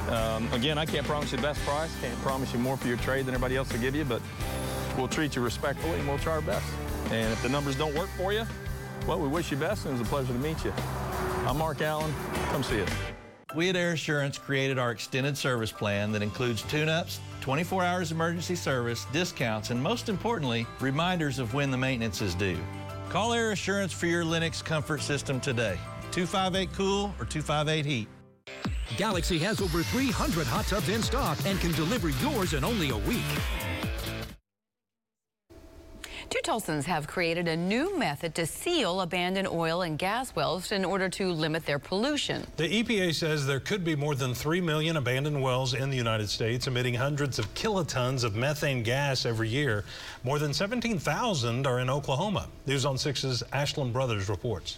Um, 0.08 0.50
again, 0.52 0.78
I 0.78 0.86
can't 0.86 1.04
promise 1.04 1.32
you 1.32 1.36
the 1.36 1.42
best 1.42 1.60
price, 1.62 1.90
can't 2.00 2.16
promise 2.22 2.52
you 2.52 2.60
more 2.60 2.76
for 2.76 2.86
your 2.86 2.96
trade 2.98 3.26
than 3.26 3.34
everybody 3.34 3.56
else 3.56 3.72
will 3.72 3.80
give 3.80 3.96
you, 3.96 4.04
but 4.04 4.22
we'll 4.96 5.08
treat 5.08 5.34
you 5.34 5.42
respectfully 5.42 5.98
and 5.98 6.06
we'll 6.06 6.18
try 6.18 6.34
our 6.34 6.40
best. 6.40 6.64
And 7.10 7.32
if 7.32 7.42
the 7.42 7.48
numbers 7.48 7.76
don't 7.76 7.94
work 7.94 8.08
for 8.10 8.32
you, 8.32 8.44
well, 9.08 9.18
we 9.18 9.26
wish 9.26 9.50
you 9.50 9.56
best 9.56 9.84
and 9.84 9.96
it 9.96 9.98
was 9.98 10.06
a 10.06 10.10
pleasure 10.10 10.32
to 10.32 10.38
meet 10.38 10.64
you. 10.64 10.72
I'm 11.44 11.58
Mark 11.58 11.82
Allen. 11.82 12.14
Come 12.50 12.62
see 12.62 12.82
us. 12.82 12.90
We 13.56 13.68
at 13.68 13.74
Air 13.74 13.92
Assurance 13.92 14.38
created 14.38 14.78
our 14.78 14.92
extended 14.92 15.36
service 15.36 15.72
plan 15.72 16.12
that 16.12 16.22
includes 16.22 16.62
tune-ups, 16.62 17.20
24 17.46 17.84
hours 17.84 18.10
emergency 18.10 18.56
service, 18.56 19.06
discounts, 19.12 19.70
and 19.70 19.80
most 19.80 20.08
importantly, 20.08 20.66
reminders 20.80 21.38
of 21.38 21.54
when 21.54 21.70
the 21.70 21.78
maintenance 21.78 22.20
is 22.20 22.34
due. 22.34 22.58
Call 23.08 23.32
Air 23.32 23.52
Assurance 23.52 23.92
for 23.92 24.06
your 24.06 24.24
Lennox 24.24 24.60
comfort 24.60 25.00
system 25.00 25.38
today. 25.38 25.78
258 26.10 26.72
Cool 26.76 27.14
or 27.20 27.24
258 27.24 27.86
Heat. 27.86 28.08
Galaxy 28.96 29.38
has 29.38 29.60
over 29.60 29.84
300 29.84 30.44
hot 30.44 30.66
tubs 30.66 30.88
in 30.88 31.04
stock 31.04 31.38
and 31.46 31.60
can 31.60 31.70
deliver 31.70 32.08
yours 32.08 32.52
in 32.52 32.64
only 32.64 32.90
a 32.90 32.96
week. 32.96 33.22
Two 36.36 36.52
Tulsans 36.52 36.84
have 36.84 37.06
created 37.06 37.48
a 37.48 37.56
new 37.56 37.98
method 37.98 38.34
to 38.34 38.44
seal 38.44 39.00
abandoned 39.00 39.48
oil 39.48 39.80
and 39.82 39.98
gas 39.98 40.36
wells 40.36 40.70
in 40.70 40.84
order 40.84 41.08
to 41.08 41.32
limit 41.32 41.64
their 41.64 41.78
pollution. 41.78 42.46
The 42.58 42.82
EPA 42.82 43.14
says 43.14 43.46
there 43.46 43.60
could 43.60 43.84
be 43.84 43.96
more 43.96 44.14
than 44.14 44.34
3 44.34 44.60
million 44.60 44.98
abandoned 44.98 45.40
wells 45.40 45.72
in 45.72 45.88
the 45.88 45.96
United 45.96 46.28
States, 46.28 46.66
emitting 46.66 46.92
hundreds 46.92 47.38
of 47.38 47.52
kilotons 47.54 48.22
of 48.22 48.36
methane 48.36 48.82
gas 48.82 49.24
every 49.24 49.48
year. 49.48 49.84
More 50.24 50.38
than 50.38 50.52
17,000 50.52 51.66
are 51.66 51.80
in 51.80 51.88
Oklahoma. 51.88 52.48
News 52.66 52.84
on 52.84 52.96
6's 52.96 53.42
Ashland 53.54 53.94
Brothers 53.94 54.28
reports. 54.28 54.76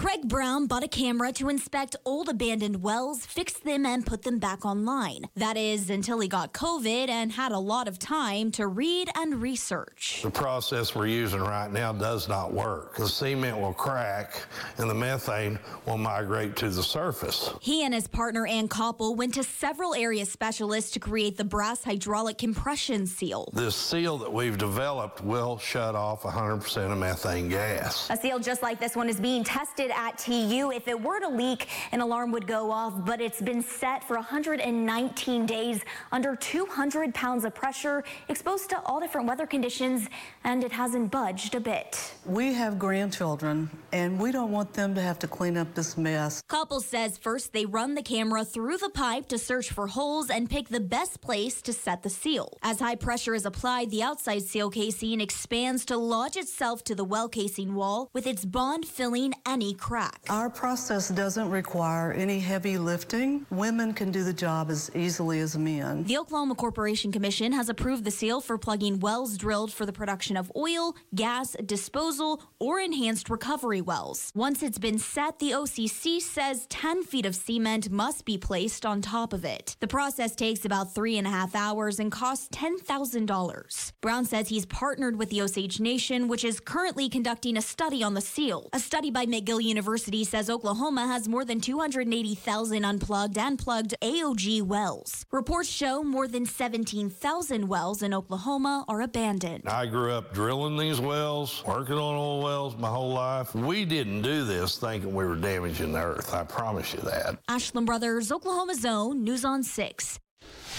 Craig 0.00 0.22
Brown 0.24 0.66
bought 0.66 0.82
a 0.82 0.88
camera 0.88 1.30
to 1.32 1.50
inspect 1.50 1.94
old 2.06 2.30
abandoned 2.30 2.82
wells, 2.82 3.26
fix 3.26 3.52
them, 3.52 3.84
and 3.84 4.06
put 4.06 4.22
them 4.22 4.38
back 4.38 4.64
online. 4.64 5.26
That 5.36 5.58
is 5.58 5.90
until 5.90 6.20
he 6.20 6.26
got 6.26 6.54
COVID 6.54 7.10
and 7.10 7.30
had 7.30 7.52
a 7.52 7.58
lot 7.58 7.86
of 7.86 7.98
time 7.98 8.50
to 8.52 8.66
read 8.66 9.10
and 9.14 9.42
research. 9.42 10.20
The 10.22 10.30
process 10.30 10.94
we're 10.94 11.08
using 11.08 11.40
right 11.40 11.70
now 11.70 11.92
does 11.92 12.30
not 12.30 12.50
work. 12.50 12.96
The 12.96 13.06
cement 13.06 13.58
will 13.58 13.74
crack 13.74 14.46
and 14.78 14.88
the 14.88 14.94
methane 14.94 15.58
will 15.84 15.98
migrate 15.98 16.56
to 16.56 16.70
the 16.70 16.82
surface. 16.82 17.50
He 17.60 17.84
and 17.84 17.92
his 17.92 18.08
partner 18.08 18.46
Ann 18.46 18.68
Koppel 18.68 19.14
went 19.14 19.34
to 19.34 19.42
several 19.42 19.94
area 19.94 20.24
specialists 20.24 20.92
to 20.92 20.98
create 20.98 21.36
the 21.36 21.44
brass 21.44 21.84
hydraulic 21.84 22.38
compression 22.38 23.06
seal. 23.06 23.50
This 23.52 23.76
seal 23.76 24.16
that 24.16 24.32
we've 24.32 24.56
developed 24.56 25.22
will 25.22 25.58
shut 25.58 25.94
off 25.94 26.22
100% 26.22 26.90
of 26.90 26.96
methane 26.96 27.50
gas. 27.50 28.08
A 28.08 28.16
seal 28.16 28.38
just 28.38 28.62
like 28.62 28.80
this 28.80 28.96
one 28.96 29.10
is 29.10 29.20
being 29.20 29.44
tested 29.44 29.89
at 29.90 30.18
TU. 30.18 30.72
If 30.74 30.88
it 30.88 31.00
were 31.00 31.20
to 31.20 31.28
leak, 31.28 31.68
an 31.92 32.00
alarm 32.00 32.32
would 32.32 32.46
go 32.46 32.70
off, 32.70 33.04
but 33.04 33.20
it's 33.20 33.40
been 33.40 33.62
set 33.62 34.02
for 34.04 34.16
119 34.16 35.46
days 35.46 35.80
under 36.12 36.36
200 36.36 37.14
pounds 37.14 37.44
of 37.44 37.54
pressure, 37.54 38.04
exposed 38.28 38.70
to 38.70 38.80
all 38.82 39.00
different 39.00 39.26
weather 39.26 39.46
conditions, 39.46 40.08
and 40.44 40.64
it 40.64 40.72
hasn't 40.72 41.10
budged 41.10 41.54
a 41.54 41.60
bit. 41.60 42.14
We 42.24 42.54
have 42.54 42.78
grandchildren, 42.78 43.70
and 43.92 44.18
we 44.18 44.32
don't 44.32 44.50
want 44.50 44.72
them 44.72 44.94
to 44.94 45.00
have 45.00 45.18
to 45.20 45.28
clean 45.28 45.56
up 45.56 45.74
this 45.74 45.96
mess. 45.96 46.42
Koppel 46.48 46.82
says 46.82 47.18
first 47.18 47.52
they 47.52 47.66
run 47.66 47.94
the 47.94 48.02
camera 48.02 48.44
through 48.44 48.78
the 48.78 48.90
pipe 48.90 49.26
to 49.28 49.38
search 49.38 49.70
for 49.70 49.86
holes 49.86 50.30
and 50.30 50.48
pick 50.48 50.68
the 50.68 50.80
best 50.80 51.20
place 51.20 51.60
to 51.62 51.72
set 51.72 52.02
the 52.02 52.10
seal. 52.10 52.56
As 52.62 52.80
high 52.80 52.96
pressure 52.96 53.34
is 53.34 53.46
applied, 53.46 53.90
the 53.90 54.02
outside 54.02 54.42
seal 54.42 54.70
casing 54.70 55.20
expands 55.20 55.84
to 55.86 55.96
lodge 55.96 56.36
itself 56.36 56.84
to 56.84 56.94
the 56.94 57.04
well 57.04 57.28
casing 57.28 57.74
wall 57.74 58.08
with 58.12 58.26
its 58.26 58.44
bond 58.44 58.86
filling 58.86 59.34
any 59.46 59.74
crack. 59.74 60.20
Our 60.28 60.50
process 60.50 61.08
doesn't 61.08 61.50
require 61.50 62.12
any 62.12 62.38
heavy 62.38 62.78
lifting. 62.78 63.46
Women 63.50 63.92
can 63.92 64.10
do 64.10 64.24
the 64.24 64.32
job 64.32 64.70
as 64.70 64.90
easily 64.94 65.40
as 65.40 65.56
men. 65.56 66.04
The 66.04 66.18
Oklahoma 66.18 66.54
Corporation 66.54 67.12
Commission 67.12 67.52
has 67.52 67.68
approved 67.68 68.04
the 68.04 68.10
seal 68.10 68.40
for 68.40 68.58
plugging 68.58 69.00
wells 69.00 69.36
drilled 69.36 69.72
for 69.72 69.86
the 69.86 69.92
production 69.92 70.29
of 70.36 70.52
oil, 70.56 70.94
gas, 71.14 71.56
disposal, 71.64 72.42
or 72.58 72.80
enhanced 72.80 73.30
recovery 73.30 73.80
wells. 73.80 74.30
Once 74.34 74.62
it's 74.62 74.78
been 74.78 74.98
set, 74.98 75.38
the 75.38 75.50
OCC 75.52 76.20
says 76.20 76.66
10 76.68 77.02
feet 77.04 77.26
of 77.26 77.34
cement 77.34 77.90
must 77.90 78.24
be 78.24 78.36
placed 78.36 78.84
on 78.84 79.00
top 79.00 79.32
of 79.32 79.44
it. 79.44 79.76
The 79.80 79.88
process 79.88 80.34
takes 80.34 80.64
about 80.64 80.94
three 80.94 81.16
and 81.16 81.26
a 81.26 81.30
half 81.30 81.54
hours 81.54 81.98
and 81.98 82.12
costs 82.12 82.48
$10,000. 82.56 83.92
Brown 84.00 84.24
says 84.24 84.48
he's 84.48 84.66
partnered 84.66 85.16
with 85.18 85.30
the 85.30 85.42
Osage 85.42 85.80
Nation, 85.80 86.28
which 86.28 86.44
is 86.44 86.60
currently 86.60 87.08
conducting 87.08 87.56
a 87.56 87.62
study 87.62 88.02
on 88.02 88.14
the 88.14 88.20
seal. 88.20 88.68
A 88.72 88.80
study 88.80 89.10
by 89.10 89.26
McGill 89.26 89.62
University 89.62 90.24
says 90.24 90.50
Oklahoma 90.50 91.06
has 91.06 91.28
more 91.28 91.44
than 91.44 91.60
280,000 91.60 92.84
unplugged 92.84 93.38
and 93.38 93.58
plugged 93.58 93.94
AOG 94.02 94.62
wells. 94.62 95.24
Reports 95.30 95.68
show 95.68 96.02
more 96.02 96.28
than 96.28 96.44
17,000 96.44 97.68
wells 97.68 98.02
in 98.02 98.12
Oklahoma 98.12 98.84
are 98.88 99.00
abandoned. 99.00 99.64
I 99.66 99.86
grew 99.86 100.12
up 100.12 100.19
drilling 100.32 100.76
these 100.76 101.00
wells, 101.00 101.62
working 101.66 101.96
on 101.96 102.14
oil 102.14 102.42
wells 102.42 102.76
my 102.76 102.88
whole 102.88 103.12
life. 103.12 103.54
We 103.54 103.84
didn't 103.84 104.22
do 104.22 104.44
this 104.44 104.78
thinking 104.78 105.14
we 105.14 105.24
were 105.24 105.36
damaging 105.36 105.92
the 105.92 106.02
earth. 106.02 106.32
I 106.34 106.44
promise 106.44 106.92
you 106.92 107.00
that. 107.00 107.38
Ashland 107.48 107.86
Brothers, 107.86 108.30
Oklahoma's 108.30 108.84
Own, 108.84 109.24
News 109.24 109.44
on 109.44 109.62
6. 109.62 110.18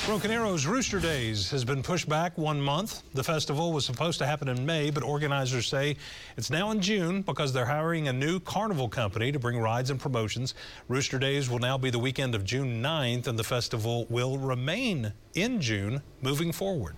Broken 0.07 0.31
Arrow's 0.31 0.65
Rooster 0.65 0.99
Days 0.99 1.51
has 1.51 1.63
been 1.63 1.83
pushed 1.83 2.09
back 2.09 2.35
one 2.35 2.59
month. 2.59 3.03
The 3.13 3.23
festival 3.23 3.71
was 3.71 3.85
supposed 3.85 4.17
to 4.17 4.25
happen 4.25 4.47
in 4.47 4.65
May, 4.65 4.89
but 4.89 5.03
organizers 5.03 5.67
say 5.67 5.95
it's 6.37 6.49
now 6.49 6.71
in 6.71 6.81
June 6.81 7.21
because 7.21 7.53
they're 7.53 7.65
hiring 7.65 8.07
a 8.07 8.13
new 8.13 8.39
carnival 8.39 8.89
company 8.89 9.31
to 9.31 9.37
bring 9.37 9.59
rides 9.59 9.91
and 9.91 9.99
promotions. 9.99 10.55
Rooster 10.87 11.19
Days 11.19 11.51
will 11.51 11.59
now 11.59 11.77
be 11.77 11.91
the 11.91 11.99
weekend 11.99 12.33
of 12.33 12.43
June 12.43 12.81
9th, 12.81 13.27
and 13.27 13.37
the 13.37 13.43
festival 13.43 14.07
will 14.09 14.39
remain 14.39 15.13
in 15.35 15.61
June 15.61 16.01
moving 16.21 16.51
forward. 16.51 16.95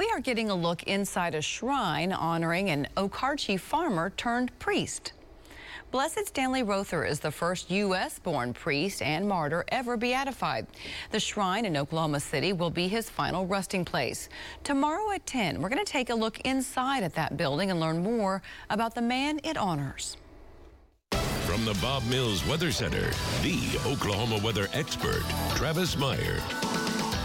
We 0.00 0.08
are 0.14 0.20
getting 0.20 0.48
a 0.48 0.54
look 0.54 0.84
inside 0.84 1.34
a 1.34 1.42
shrine 1.42 2.10
honoring 2.10 2.70
an 2.70 2.88
Okarche 2.96 3.60
farmer 3.60 4.08
turned 4.08 4.58
priest. 4.58 5.12
Blessed 5.90 6.26
Stanley 6.26 6.62
Rother 6.62 7.04
is 7.04 7.20
the 7.20 7.30
first 7.30 7.70
U.S.-born 7.70 8.54
priest 8.54 9.02
and 9.02 9.28
martyr 9.28 9.62
ever 9.68 9.98
beatified. 9.98 10.66
The 11.10 11.20
shrine 11.20 11.66
in 11.66 11.76
Oklahoma 11.76 12.20
City 12.20 12.54
will 12.54 12.70
be 12.70 12.88
his 12.88 13.10
final 13.10 13.46
resting 13.46 13.84
place. 13.84 14.30
Tomorrow 14.64 15.10
at 15.10 15.26
10, 15.26 15.60
we're 15.60 15.68
going 15.68 15.84
to 15.84 15.92
take 15.92 16.08
a 16.08 16.14
look 16.14 16.40
inside 16.46 17.02
at 17.02 17.12
that 17.16 17.36
building 17.36 17.70
and 17.70 17.78
learn 17.78 18.02
more 18.02 18.40
about 18.70 18.94
the 18.94 19.02
man 19.02 19.38
it 19.44 19.58
honors. 19.58 20.16
From 21.44 21.66
the 21.66 21.76
Bob 21.82 22.04
Mills 22.04 22.46
Weather 22.46 22.72
Center, 22.72 23.10
the 23.42 23.78
Oklahoma 23.84 24.38
weather 24.42 24.68
expert, 24.72 25.22
Travis 25.56 25.98
Meyer. 25.98 26.40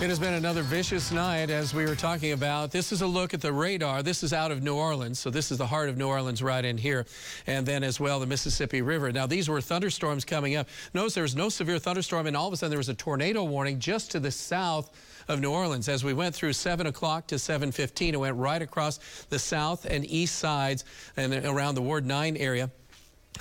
It 0.01 0.09
has 0.09 0.19
been 0.19 0.33
another 0.33 0.61
vicious 0.61 1.09
night 1.13 1.49
as 1.49 1.73
we 1.73 1.85
were 1.85 1.95
talking 1.95 2.33
about. 2.33 2.69
This 2.69 2.91
is 2.91 3.01
a 3.01 3.07
look 3.07 3.33
at 3.33 3.39
the 3.39 3.53
radar. 3.53 4.03
This 4.03 4.23
is 4.23 4.33
out 4.33 4.51
of 4.51 4.61
New 4.61 4.75
Orleans. 4.75 5.19
So 5.19 5.29
this 5.29 5.51
is 5.51 5.57
the 5.57 5.65
heart 5.65 5.87
of 5.87 5.95
New 5.95 6.09
Orleans 6.09 6.43
right 6.43 6.65
in 6.65 6.77
here. 6.77 7.05
And 7.47 7.65
then 7.65 7.81
as 7.81 7.97
well, 7.97 8.19
the 8.19 8.25
Mississippi 8.25 8.81
River. 8.81 9.13
Now, 9.13 9.25
these 9.25 9.47
were 9.47 9.61
thunderstorms 9.61 10.25
coming 10.25 10.57
up. 10.57 10.67
Notice 10.93 11.13
there 11.13 11.23
was 11.23 11.33
no 11.33 11.47
severe 11.47 11.79
thunderstorm, 11.79 12.27
and 12.27 12.35
all 12.35 12.47
of 12.47 12.53
a 12.53 12.57
sudden 12.57 12.71
there 12.71 12.77
was 12.77 12.89
a 12.89 12.93
tornado 12.93 13.45
warning 13.45 13.79
just 13.79 14.11
to 14.11 14.19
the 14.19 14.31
south 14.31 14.91
of 15.29 15.39
New 15.39 15.51
Orleans. 15.51 15.87
As 15.87 16.03
we 16.03 16.13
went 16.13 16.35
through 16.35 16.53
7 16.53 16.87
o'clock 16.87 17.25
to 17.27 17.35
7.15, 17.35 18.13
it 18.13 18.17
went 18.17 18.35
right 18.35 18.61
across 18.61 18.99
the 19.29 19.39
south 19.39 19.85
and 19.85 20.05
east 20.05 20.35
sides 20.35 20.83
and 21.15 21.33
around 21.33 21.75
the 21.75 21.81
Ward 21.81 22.05
9 22.05 22.35
area 22.35 22.69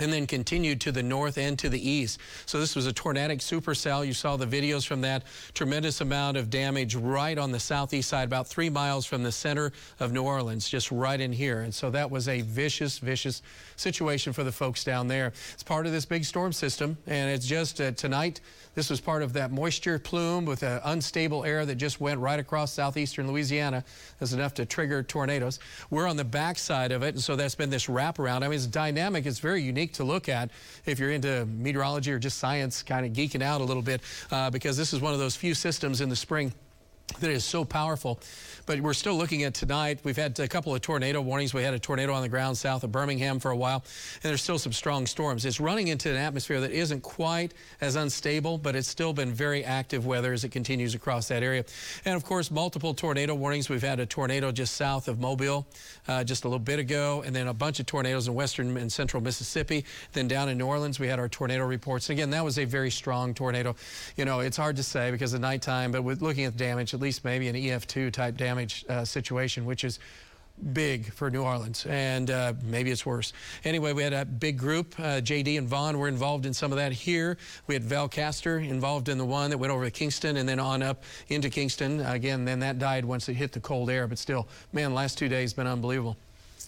and 0.01 0.13
then 0.13 0.27
continued 0.27 0.81
to 0.83 0.93
the 0.93 1.03
north 1.03 1.39
and 1.39 1.59
to 1.59 1.69
the 1.69 1.89
east. 1.89 2.19
So 2.47 2.59
this 2.59 2.75
was 2.75 2.87
a 2.87 2.93
tornadic 2.93 3.41
supercell. 3.41 4.07
You 4.07 4.13
saw 4.13 4.37
the 4.37 4.47
videos 4.47 4.87
from 4.87 5.01
that. 5.03 5.25
Tremendous 5.55 6.01
amount 6.01 6.37
of 6.37 6.51
damage 6.51 6.95
right 6.97 7.39
on 7.39 7.53
the 7.53 7.61
southeast 7.61 8.09
side, 8.09 8.25
about 8.25 8.47
three 8.47 8.71
miles 8.71 9.07
from 9.07 9.23
the 9.23 9.33
center 9.33 9.73
of 10.01 10.13
New 10.13 10.23
Orleans, 10.23 10.69
just 10.69 10.91
right 10.91 11.21
in 11.21 11.33
here. 11.33 11.61
And 11.61 11.75
so 11.75 11.91
that 11.91 12.11
was 12.11 12.29
a 12.29 12.41
vicious, 12.43 12.99
vicious 12.99 13.43
situation 13.77 14.33
for 14.33 14.45
the 14.45 14.53
folks 14.53 14.85
down 14.85 15.09
there. 15.09 15.33
It's 15.53 15.63
part 15.63 15.87
of 15.87 15.93
this 15.93 16.05
big 16.05 16.25
storm 16.25 16.53
system, 16.53 16.97
and 17.07 17.31
it's 17.31 17.47
just 17.47 17.81
uh, 17.81 17.93
tonight. 17.93 18.41
This 18.75 18.91
was 18.91 19.01
part 19.01 19.23
of 19.23 19.33
that 19.35 19.53
moisture 19.53 19.99
plume 19.99 20.45
with 20.45 20.63
an 20.63 20.81
unstable 20.85 21.45
air 21.45 21.65
that 21.65 21.77
just 21.77 22.01
went 22.01 22.21
right 22.21 22.39
across 22.39 22.73
southeastern 22.73 23.29
Louisiana. 23.29 23.85
That's 24.19 24.33
enough 24.33 24.55
to 24.55 24.67
trigger 24.67 25.03
tornadoes. 25.03 25.61
We're 25.91 26.09
on 26.09 26.17
the 26.17 26.25
backside 26.25 26.93
of 26.93 27.03
it, 27.03 27.15
and 27.15 27.23
so 27.23 27.37
that's 27.37 27.55
been 27.55 27.71
this 27.71 27.87
wraparound. 27.87 28.43
I 28.43 28.49
mean, 28.49 28.53
it's 28.53 28.67
dynamic. 28.67 29.27
It's 29.27 29.39
very 29.39 29.63
unique 29.63 29.93
to 29.95 30.05
look 30.05 30.29
at 30.29 30.51
if 30.87 30.99
you're 30.99 31.13
into 31.13 31.47
meteorology 31.47 32.13
or 32.13 32.19
just 32.19 32.39
science, 32.39 32.83
kind 32.83 33.07
of 33.07 33.13
geeking 33.13 33.43
out 33.43 33.61
a 33.61 33.65
little 33.65 33.83
bit, 33.83 34.01
uh, 34.31 34.51
because 34.51 34.77
this 34.77 34.93
is 34.93 35.01
one 35.01 35.13
of 35.13 35.19
those 35.19 35.37
few 35.37 35.55
systems 35.55 36.01
in 36.01 36.09
the 36.09 36.17
spring 36.17 36.53
that 37.21 37.31
is 37.31 37.45
so 37.45 37.65
powerful. 37.65 38.19
But 38.67 38.81
we're 38.81 38.95
still 38.95 39.15
looking 39.15 39.43
at 39.43 39.53
tonight. 39.53 40.01
We've 40.05 40.17
had 40.17 40.39
a 40.41 40.49
couple 40.49 40.75
of 40.75 40.81
tornado 40.81 41.21
warnings. 41.21 41.53
We 41.53 41.63
had 41.63 41.75
a 41.75 41.79
tornado 41.79 42.15
on 42.15 42.23
the 42.23 42.31
ground 42.31 42.57
south 42.57 42.83
of 42.83 42.93
Birmingham 42.93 43.39
for 43.39 43.51
a 43.51 43.57
while, 43.57 43.85
and 44.23 44.31
there's 44.31 44.43
still 44.43 44.59
some 44.59 44.73
strong 44.73 45.07
storms. 45.07 45.45
It's 45.45 45.61
running 45.61 45.89
into 45.89 46.11
an 46.11 46.17
atmosphere 46.17 46.61
that 46.61 46.71
isn't 46.71 47.03
quite 47.03 47.53
as 47.83 47.97
unstable, 47.97 48.57
but 48.57 48.75
it's 48.75 48.89
still 48.89 49.13
been 49.13 49.33
very 49.33 49.65
active 49.65 50.07
weather 50.07 50.33
as 50.33 50.45
it 50.45 50.49
continues 50.49 50.95
across 50.95 51.29
that 51.29 51.43
area. 51.43 51.65
And 52.07 52.17
of 52.17 52.25
course, 52.25 52.51
multiple 52.51 52.95
tornado 52.95 53.35
warnings. 53.35 53.69
We've 53.69 53.83
had 53.83 54.01
a 54.01 54.07
tornado 54.07 54.51
just 54.51 54.75
south 54.75 55.07
of 55.07 55.21
Mobile 55.21 55.67
uh, 56.09 56.25
just 56.25 56.45
a 56.45 56.49
little 56.49 56.59
bit 56.59 56.79
ago, 56.79 57.23
and 57.27 57.37
then 57.37 57.49
a 57.49 57.55
bunch 57.55 57.81
of 57.81 57.87
tornadoes 57.87 58.29
in 58.29 58.35
western 58.35 58.75
and 58.79 58.91
central 58.91 59.23
Mississippi. 59.23 59.85
Then 60.13 60.27
down 60.27 60.49
in 60.49 60.57
New 60.57 60.67
Orleans, 60.67 60.99
we 60.99 61.07
had 61.07 61.19
our 61.19 61.29
tornado 61.29 61.67
reports. 61.67 62.09
And 62.09 62.19
again, 62.19 62.31
that 62.31 62.45
was 62.45 62.59
a 62.59 62.65
very 62.65 62.91
strong 62.91 63.35
tornado. 63.35 63.77
You 64.17 64.25
know, 64.25 64.41
it's 64.41 64.57
hard 64.57 64.77
to 64.77 64.83
say 64.83 65.11
because 65.11 65.35
of 65.35 65.43
nighttime, 65.43 65.93
but 65.93 66.03
with 66.03 66.23
looking 66.23 66.45
at 66.45 66.55
the 66.55 66.59
damage, 66.59 66.94
at 66.95 67.01
least 67.01 67.25
maybe 67.25 67.49
an 67.49 67.57
EF2 67.57 68.13
type 68.13 68.37
damage 68.37 68.85
uh, 68.89 69.05
situation, 69.05 69.65
which 69.65 69.85
is 69.85 69.99
big 70.73 71.13
for 71.13 71.31
New 71.31 71.43
Orleans, 71.43 71.85
and 71.87 72.31
uh, 72.31 72.53
maybe 72.63 72.91
it's 72.91 73.05
worse. 73.05 73.33
Anyway, 73.65 73.93
we 73.93 74.03
had 74.03 74.13
a 74.13 74.25
big 74.25 74.57
group. 74.57 74.95
Uh, 74.99 75.21
JD 75.21 75.59
and 75.59 75.69
Vaughn 75.69 75.99
were 75.99 76.09
involved 76.09 76.47
in 76.47 76.55
some 76.55 76.73
of 76.73 76.79
that 76.79 76.93
here. 76.93 77.37
We 77.67 77.75
had 77.75 77.83
Val 77.83 78.09
Castor 78.09 78.59
involved 78.59 79.09
in 79.09 79.19
the 79.19 79.25
one 79.25 79.51
that 79.51 79.59
went 79.59 79.73
over 79.73 79.85
to 79.85 79.91
Kingston 79.91 80.37
and 80.37 80.49
then 80.49 80.61
on 80.61 80.83
up 80.83 81.03
into 81.29 81.51
Kingston. 81.51 82.01
Again, 82.01 82.45
then 82.45 82.61
that 82.61 82.79
died 82.79 83.05
once 83.05 83.29
it 83.29 83.35
hit 83.35 83.53
the 83.53 83.61
cold 83.61 83.91
air, 83.91 84.07
but 84.07 84.19
still, 84.19 84.49
man, 84.73 84.95
last 84.95 85.19
two 85.19 85.29
days 85.29 85.53
been 85.53 85.67
unbelievable. 85.67 86.17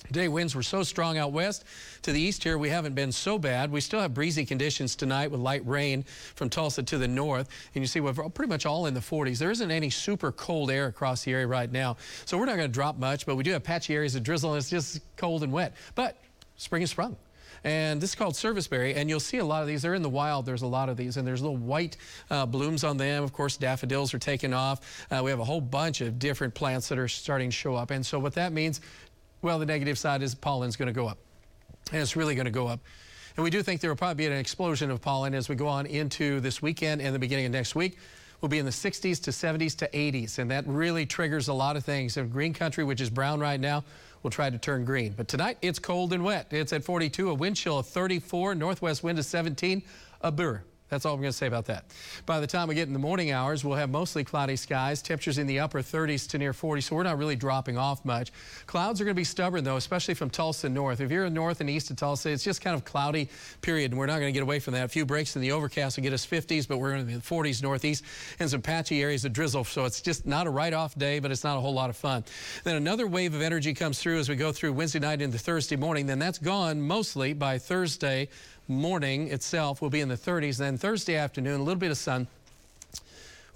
Today, 0.08 0.28
winds 0.28 0.54
were 0.54 0.62
so 0.62 0.82
strong 0.82 1.18
out 1.18 1.32
west. 1.32 1.64
To 2.02 2.12
the 2.12 2.20
east 2.20 2.44
here, 2.44 2.58
we 2.58 2.68
haven't 2.68 2.94
been 2.94 3.10
so 3.10 3.38
bad. 3.38 3.70
We 3.72 3.80
still 3.80 4.00
have 4.00 4.14
breezy 4.14 4.44
conditions 4.44 4.94
tonight 4.94 5.30
with 5.30 5.40
light 5.40 5.66
rain 5.66 6.04
from 6.34 6.48
Tulsa 6.48 6.82
to 6.84 6.98
the 6.98 7.08
north. 7.08 7.48
And 7.74 7.82
you 7.82 7.88
see 7.88 8.00
we're 8.00 8.12
pretty 8.12 8.48
much 8.48 8.66
all 8.66 8.86
in 8.86 8.94
the 8.94 9.00
40s. 9.00 9.38
There 9.38 9.50
isn't 9.50 9.70
any 9.70 9.90
super 9.90 10.30
cold 10.32 10.70
air 10.70 10.86
across 10.86 11.24
the 11.24 11.32
area 11.32 11.46
right 11.46 11.70
now. 11.70 11.96
So 12.24 12.38
we're 12.38 12.46
not 12.46 12.56
going 12.56 12.68
to 12.68 12.72
drop 12.72 12.98
much, 12.98 13.26
but 13.26 13.36
we 13.36 13.42
do 13.42 13.50
have 13.52 13.64
patchy 13.64 13.94
areas 13.94 14.14
of 14.14 14.22
drizzle, 14.22 14.52
and 14.52 14.58
it's 14.58 14.70
just 14.70 15.00
cold 15.16 15.42
and 15.42 15.52
wet. 15.52 15.74
But 15.94 16.16
spring 16.56 16.82
is 16.82 16.90
sprung 16.90 17.16
and 17.64 18.00
this 18.00 18.10
is 18.10 18.16
called 18.16 18.36
serviceberry 18.36 18.94
and 18.94 19.08
you'll 19.10 19.20
see 19.20 19.38
a 19.38 19.44
lot 19.44 19.60
of 19.60 19.68
these 19.68 19.82
they're 19.82 19.94
in 19.94 20.02
the 20.02 20.08
wild 20.08 20.46
there's 20.46 20.62
a 20.62 20.66
lot 20.66 20.88
of 20.88 20.96
these 20.96 21.16
and 21.16 21.26
there's 21.26 21.42
little 21.42 21.56
white 21.56 21.96
uh, 22.30 22.46
blooms 22.46 22.84
on 22.84 22.96
them 22.96 23.22
of 23.22 23.32
course 23.32 23.56
daffodils 23.56 24.14
are 24.14 24.18
taking 24.18 24.54
off 24.54 25.04
uh, 25.10 25.20
we 25.22 25.30
have 25.30 25.40
a 25.40 25.44
whole 25.44 25.60
bunch 25.60 26.00
of 26.00 26.18
different 26.18 26.54
plants 26.54 26.88
that 26.88 26.98
are 26.98 27.08
starting 27.08 27.50
to 27.50 27.56
show 27.56 27.74
up 27.74 27.90
and 27.90 28.04
so 28.04 28.18
what 28.18 28.34
that 28.34 28.52
means 28.52 28.80
well, 29.42 29.58
the 29.58 29.66
negative 29.66 29.98
side 29.98 30.22
is 30.22 30.34
pollen's 30.34 30.76
going 30.76 30.86
to 30.86 30.92
go 30.92 31.06
up, 31.06 31.18
and 31.92 32.00
it's 32.00 32.16
really 32.16 32.34
going 32.34 32.46
to 32.46 32.50
go 32.50 32.66
up. 32.66 32.80
And 33.36 33.44
we 33.44 33.50
do 33.50 33.62
think 33.62 33.80
there 33.80 33.90
will 33.90 33.96
probably 33.96 34.26
be 34.26 34.26
an 34.26 34.38
explosion 34.38 34.90
of 34.90 35.02
pollen 35.02 35.34
as 35.34 35.48
we 35.48 35.54
go 35.56 35.68
on 35.68 35.86
into 35.86 36.40
this 36.40 36.62
weekend 36.62 37.02
and 37.02 37.14
the 37.14 37.18
beginning 37.18 37.46
of 37.46 37.52
next 37.52 37.74
week. 37.74 37.98
We'll 38.40 38.48
be 38.48 38.58
in 38.58 38.64
the 38.64 38.70
60s 38.70 39.22
to 39.24 39.30
70s 39.30 39.76
to 39.78 39.88
80s, 39.88 40.38
and 40.38 40.50
that 40.50 40.66
really 40.66 41.06
triggers 41.06 41.48
a 41.48 41.52
lot 41.52 41.76
of 41.76 41.84
things. 41.84 42.16
In 42.16 42.28
green 42.28 42.54
country, 42.54 42.84
which 42.84 43.00
is 43.00 43.10
brown 43.10 43.40
right 43.40 43.60
now, 43.60 43.84
will 44.22 44.30
try 44.30 44.50
to 44.50 44.58
turn 44.58 44.84
green. 44.84 45.14
But 45.16 45.28
tonight, 45.28 45.58
it's 45.62 45.78
cold 45.78 46.12
and 46.12 46.24
wet. 46.24 46.48
It's 46.50 46.72
at 46.72 46.84
42, 46.84 47.30
a 47.30 47.34
wind 47.34 47.56
chill 47.56 47.78
of 47.78 47.86
34, 47.86 48.54
northwest 48.54 49.02
wind 49.02 49.18
of 49.18 49.24
17, 49.24 49.82
a 50.22 50.32
burr. 50.32 50.62
That's 50.88 51.04
all 51.04 51.14
I'm 51.14 51.20
going 51.20 51.32
to 51.32 51.36
say 51.36 51.48
about 51.48 51.66
that. 51.66 51.84
By 52.26 52.38
the 52.38 52.46
time 52.46 52.68
we 52.68 52.74
get 52.74 52.86
in 52.86 52.92
the 52.92 52.98
morning 52.98 53.32
hours, 53.32 53.64
we'll 53.64 53.76
have 53.76 53.90
mostly 53.90 54.22
cloudy 54.22 54.54
skies, 54.54 55.02
temperatures 55.02 55.38
in 55.38 55.46
the 55.46 55.58
upper 55.58 55.80
30s 55.80 56.28
to 56.28 56.38
near 56.38 56.52
40, 56.52 56.80
so 56.80 56.94
we're 56.94 57.02
not 57.02 57.18
really 57.18 57.34
dropping 57.34 57.76
off 57.76 58.04
much. 58.04 58.30
Clouds 58.66 59.00
are 59.00 59.04
going 59.04 59.14
to 59.14 59.18
be 59.18 59.24
stubborn, 59.24 59.64
though, 59.64 59.76
especially 59.76 60.14
from 60.14 60.30
Tulsa 60.30 60.68
north. 60.68 61.00
If 61.00 61.10
you're 61.10 61.28
north 61.28 61.60
and 61.60 61.68
east 61.68 61.90
of 61.90 61.96
Tulsa, 61.96 62.30
it's 62.30 62.44
just 62.44 62.60
kind 62.60 62.76
of 62.76 62.84
cloudy, 62.84 63.28
period, 63.62 63.90
and 63.90 63.98
we're 63.98 64.06
not 64.06 64.20
going 64.20 64.28
to 64.28 64.32
get 64.32 64.42
away 64.42 64.60
from 64.60 64.74
that. 64.74 64.84
A 64.84 64.88
few 64.88 65.04
breaks 65.04 65.34
in 65.34 65.42
the 65.42 65.52
overcast 65.52 65.96
will 65.96 66.02
get 66.02 66.12
us 66.12 66.24
50s, 66.24 66.68
but 66.68 66.78
we're 66.78 66.94
in 66.94 67.06
the 67.06 67.14
40s 67.14 67.62
northeast 67.62 68.04
and 68.38 68.48
some 68.48 68.62
patchy 68.62 69.02
areas 69.02 69.24
of 69.24 69.32
drizzle, 69.32 69.64
so 69.64 69.84
it's 69.86 70.00
just 70.00 70.24
not 70.24 70.46
a 70.46 70.50
write-off 70.50 70.96
day, 70.96 71.18
but 71.18 71.32
it's 71.32 71.42
not 71.42 71.56
a 71.56 71.60
whole 71.60 71.74
lot 71.74 71.90
of 71.90 71.96
fun. 71.96 72.24
Then 72.62 72.76
another 72.76 73.08
wave 73.08 73.34
of 73.34 73.42
energy 73.42 73.74
comes 73.74 73.98
through 73.98 74.18
as 74.18 74.28
we 74.28 74.36
go 74.36 74.52
through 74.52 74.72
Wednesday 74.72 75.00
night 75.00 75.20
into 75.20 75.38
Thursday 75.38 75.76
morning. 75.76 76.06
Then 76.06 76.20
that's 76.20 76.38
gone 76.38 76.80
mostly 76.80 77.32
by 77.32 77.58
Thursday 77.58 78.28
morning 78.68 79.28
itself 79.28 79.80
will 79.80 79.90
be 79.90 80.00
in 80.00 80.08
the 80.08 80.16
30s. 80.16 80.58
Then 80.58 80.76
Thursday 80.78 81.16
afternoon, 81.16 81.60
a 81.60 81.64
little 81.64 81.78
bit 81.78 81.90
of 81.90 81.98
sun. 81.98 82.26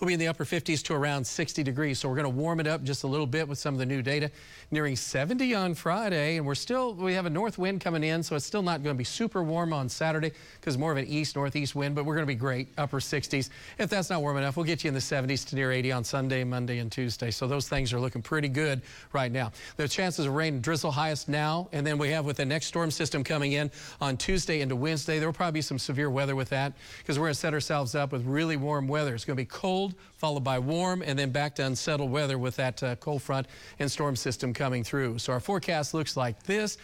We'll 0.01 0.09
be 0.09 0.15
in 0.15 0.21
the 0.21 0.29
upper 0.29 0.47
50s 0.47 0.83
to 0.85 0.95
around 0.95 1.27
60 1.27 1.63
degrees. 1.63 1.99
So 1.99 2.09
we're 2.09 2.15
going 2.15 2.25
to 2.25 2.31
warm 2.31 2.59
it 2.59 2.67
up 2.67 2.83
just 2.83 3.05
a 3.05 3.07
little 3.07 3.27
bit 3.27 3.47
with 3.47 3.59
some 3.59 3.75
of 3.75 3.79
the 3.79 3.85
new 3.85 4.01
data. 4.01 4.31
Nearing 4.71 4.97
70 4.97 5.55
on 5.55 5.75
Friday, 5.75 6.39
and 6.39 6.47
we're 6.47 6.55
still, 6.55 6.95
we 6.95 7.13
have 7.13 7.27
a 7.27 7.31
north 7.31 7.59
wind 7.59 7.83
coming 7.83 8.03
in, 8.03 8.23
so 8.23 8.35
it's 8.35 8.47
still 8.47 8.63
not 8.63 8.83
going 8.83 8.95
to 8.95 8.99
be 8.99 9.05
super 9.05 9.43
warm 9.43 9.75
on 9.75 9.91
Saturday 9.91 10.33
because 10.59 10.79
more 10.79 10.91
of 10.91 10.97
an 10.97 11.07
east 11.07 11.37
northeast 11.37 11.75
wind, 11.75 11.95
but 11.95 12.07
we're 12.07 12.15
going 12.15 12.27
to 12.27 12.33
be 12.33 12.35
great, 12.35 12.69
upper 12.79 12.99
60s. 12.99 13.51
If 13.79 13.91
that's 13.91 14.09
not 14.09 14.23
warm 14.23 14.39
enough, 14.39 14.57
we'll 14.57 14.65
get 14.65 14.85
you 14.85 14.89
in 14.89 14.95
the 14.95 15.01
70s 15.01 15.47
to 15.49 15.55
near 15.55 15.71
80 15.71 15.93
on 15.93 16.05
Sunday, 16.05 16.45
Monday, 16.45 16.79
and 16.79 16.91
Tuesday. 16.91 17.31
So 17.31 17.47
those 17.47 17.69
things 17.69 17.93
are 17.93 18.01
looking 18.01 18.23
pretty 18.23 18.49
good 18.49 18.81
right 19.13 19.31
now. 19.31 19.53
The 19.77 19.87
chances 19.87 20.25
of 20.25 20.35
rain 20.35 20.55
and 20.55 20.63
drizzle 20.63 20.93
highest 20.93 21.29
now, 21.29 21.69
and 21.73 21.87
then 21.87 21.99
we 21.99 22.09
have 22.09 22.25
with 22.25 22.39
the 22.39 22.47
next 22.47 22.67
storm 22.67 22.91
system 22.91 23.23
coming 23.23 23.53
in 23.53 23.71
on 24.01 24.17
Tuesday 24.17 24.63
into 24.63 24.77
Wednesday, 24.77 25.19
there 25.19 25.29
will 25.29 25.35
probably 25.35 25.59
be 25.59 25.63
some 25.63 25.79
severe 25.79 26.09
weather 26.09 26.37
with 26.37 26.49
that 26.49 26.73
because 26.99 27.19
we're 27.19 27.27
going 27.27 27.35
to 27.35 27.41
set 27.41 27.53
ourselves 27.53 27.95
up 27.95 28.13
with 28.13 28.25
really 28.25 28.57
warm 28.57 28.89
weather. 28.89 29.15
It's 29.15 29.27
going 29.27 29.37
to 29.37 29.43
be 29.43 29.47
cold 29.47 29.90
cold, 29.91 30.01
followed 30.17 30.45
by 30.45 30.59
warm, 30.59 31.03
and 31.03 31.19
then 31.19 31.31
back 31.31 31.55
to 31.57 31.65
unsettled 31.65 32.11
weather 32.11 32.39
with 32.39 32.57
that 32.57 32.83
uh, 32.83 32.97
cold 32.97 33.23
front 33.23 33.47
and 33.79 33.91
storm 33.91 34.17
system 34.17 34.53
coming 34.53 34.85
through. 34.85 35.19
So 35.19 35.33
our 35.33 35.41
forecast 35.41 35.95
looks 35.95 36.17
like 36.17 36.43
this. 36.45 36.79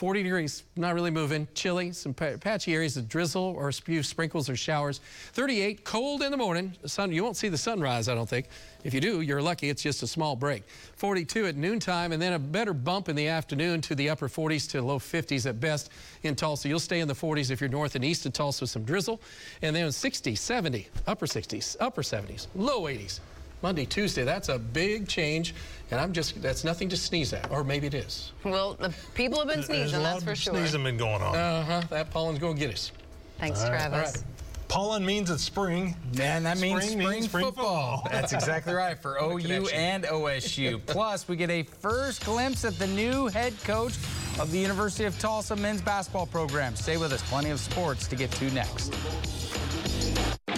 40 0.00 0.22
degrees, 0.22 0.64
not 0.76 0.94
really 0.94 1.10
moving. 1.10 1.46
Chilly, 1.52 1.92
some 1.92 2.14
patchy 2.14 2.72
areas 2.72 2.96
of 2.96 3.06
drizzle 3.06 3.52
or 3.54 3.68
a 3.68 3.72
few 3.74 4.02
sprinkles 4.02 4.48
or 4.48 4.56
showers. 4.56 5.02
38, 5.34 5.84
cold 5.84 6.22
in 6.22 6.30
the 6.30 6.38
morning. 6.38 6.74
Sun, 6.86 7.12
you 7.12 7.22
won't 7.22 7.36
see 7.36 7.50
the 7.50 7.58
sunrise, 7.58 8.08
I 8.08 8.14
don't 8.14 8.26
think. 8.26 8.48
If 8.82 8.94
you 8.94 9.02
do, 9.02 9.20
you're 9.20 9.42
lucky. 9.42 9.68
It's 9.68 9.82
just 9.82 10.02
a 10.02 10.06
small 10.06 10.36
break. 10.36 10.62
42 10.96 11.48
at 11.48 11.56
noontime, 11.56 12.12
and 12.12 12.22
then 12.22 12.32
a 12.32 12.38
better 12.38 12.72
bump 12.72 13.10
in 13.10 13.14
the 13.14 13.28
afternoon 13.28 13.82
to 13.82 13.94
the 13.94 14.08
upper 14.08 14.26
40s 14.26 14.70
to 14.70 14.80
low 14.80 14.98
50s 14.98 15.44
at 15.44 15.60
best 15.60 15.90
in 16.22 16.34
Tulsa. 16.34 16.66
You'll 16.66 16.80
stay 16.80 17.00
in 17.00 17.06
the 17.06 17.12
40s 17.12 17.50
if 17.50 17.60
you're 17.60 17.68
north 17.68 17.94
and 17.94 18.02
east 18.02 18.24
of 18.24 18.32
Tulsa 18.32 18.62
with 18.62 18.70
some 18.70 18.84
drizzle. 18.84 19.20
And 19.60 19.76
then 19.76 19.92
60, 19.92 20.34
70, 20.34 20.88
upper 21.06 21.26
60s, 21.26 21.76
upper 21.78 22.00
70s, 22.00 22.46
low 22.54 22.84
80s 22.84 23.20
Monday, 23.62 23.84
Tuesday. 23.84 24.24
That's 24.24 24.48
a 24.48 24.58
big 24.58 25.06
change, 25.08 25.54
and 25.90 26.00
I'm 26.00 26.12
just, 26.12 26.40
that's 26.42 26.64
nothing 26.64 26.88
to 26.90 26.96
sneeze 26.96 27.32
at, 27.32 27.50
or 27.50 27.62
maybe 27.64 27.86
it 27.86 27.94
is. 27.94 28.32
Well, 28.44 28.74
the 28.74 28.94
people 29.14 29.38
have 29.38 29.48
been 29.48 29.58
There's 29.58 29.66
sneezing, 29.66 30.00
a 30.00 30.02
lot 30.02 30.12
that's 30.12 30.22
of 30.22 30.28
for 30.28 30.34
sure. 30.36 30.54
sneezing 30.54 30.82
been 30.84 30.96
going 30.96 31.22
on. 31.22 31.36
Uh-huh, 31.36 31.82
that 31.90 32.10
pollen's 32.10 32.38
going 32.38 32.54
to 32.54 32.60
get 32.60 32.72
us. 32.72 32.92
Thanks, 33.38 33.62
All 33.62 33.70
right. 33.70 33.88
Travis. 33.90 34.24
Pollen 34.68 35.04
means 35.04 35.30
it's 35.30 35.42
spring. 35.42 35.96
And 36.20 36.46
that 36.46 36.58
means 36.58 36.84
Spring 36.84 37.00
spring, 37.00 37.08
means 37.10 37.24
spring 37.28 37.44
football. 37.44 38.02
football. 38.02 38.08
That's 38.20 38.32
exactly 38.32 38.72
right 38.72 38.96
for 38.96 39.16
OU 39.20 39.66
and 39.74 40.04
OSU. 40.04 40.80
Plus, 40.86 41.26
we 41.26 41.34
get 41.34 41.50
a 41.50 41.64
first 41.64 42.24
glimpse 42.24 42.64
at 42.64 42.78
the 42.78 42.86
new 42.86 43.26
head 43.26 43.52
coach 43.64 43.94
of 44.38 44.52
the 44.52 44.58
University 44.58 45.06
of 45.06 45.18
Tulsa 45.18 45.56
men's 45.56 45.82
basketball 45.82 46.26
program. 46.26 46.76
Stay 46.76 46.98
with 46.98 47.12
us. 47.12 47.20
Plenty 47.28 47.50
of 47.50 47.58
sports 47.58 48.06
to 48.06 48.14
get 48.14 48.30
to 48.32 48.48
next. 48.52 48.94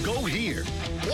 Go 0.02 0.24
here 0.24 0.64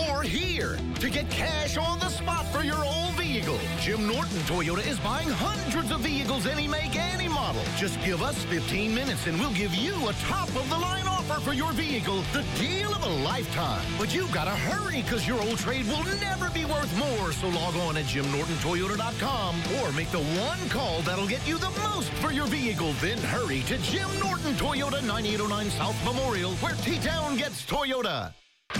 or 0.09 0.23
here 0.23 0.75
to 0.99 1.09
get 1.11 1.29
cash 1.29 1.77
on 1.77 1.99
the 1.99 2.09
spot 2.09 2.51
for 2.51 2.63
your 2.63 2.83
old 2.83 3.13
vehicle. 3.13 3.59
Jim 3.81 4.07
Norton 4.07 4.39
Toyota 4.49 4.85
is 4.87 4.99
buying 5.01 5.29
hundreds 5.29 5.91
of 5.91 5.99
vehicles 5.99 6.47
any 6.47 6.67
make, 6.67 6.95
any 6.95 7.27
model. 7.27 7.61
Just 7.77 8.01
give 8.03 8.23
us 8.23 8.43
15 8.45 8.95
minutes 8.95 9.27
and 9.27 9.39
we'll 9.39 9.53
give 9.53 9.75
you 9.75 9.93
a 10.09 10.13
top 10.13 10.49
of 10.55 10.67
the 10.71 10.77
line 10.77 11.07
offer 11.07 11.39
for 11.39 11.53
your 11.53 11.71
vehicle, 11.73 12.23
the 12.33 12.43
deal 12.57 12.91
of 12.95 13.03
a 13.03 13.09
lifetime. 13.23 13.85
But 13.99 14.15
you've 14.15 14.31
gotta 14.31 14.55
hurry 14.55 15.03
because 15.03 15.27
your 15.27 15.39
old 15.39 15.59
trade 15.59 15.85
will 15.85 16.03
never 16.19 16.49
be 16.49 16.65
worth 16.65 16.91
more. 16.97 17.31
So 17.31 17.47
log 17.49 17.75
on 17.75 17.95
at 17.95 18.05
JimNortonToyota.com 18.05 19.55
or 19.83 19.91
make 19.91 20.09
the 20.09 20.23
one 20.41 20.67
call 20.69 21.01
that'll 21.01 21.27
get 21.27 21.47
you 21.47 21.59
the 21.59 21.69
most 21.83 22.09
for 22.13 22.31
your 22.31 22.47
vehicle. 22.47 22.93
Then 23.01 23.19
hurry 23.19 23.61
to 23.67 23.77
Jim 23.77 24.09
Norton 24.19 24.55
Toyota 24.55 25.05
9809 25.05 25.69
South 25.69 26.05
Memorial 26.05 26.53
where 26.53 26.73
T-Town 26.73 27.37
gets 27.37 27.63
Toyota. 27.67 28.33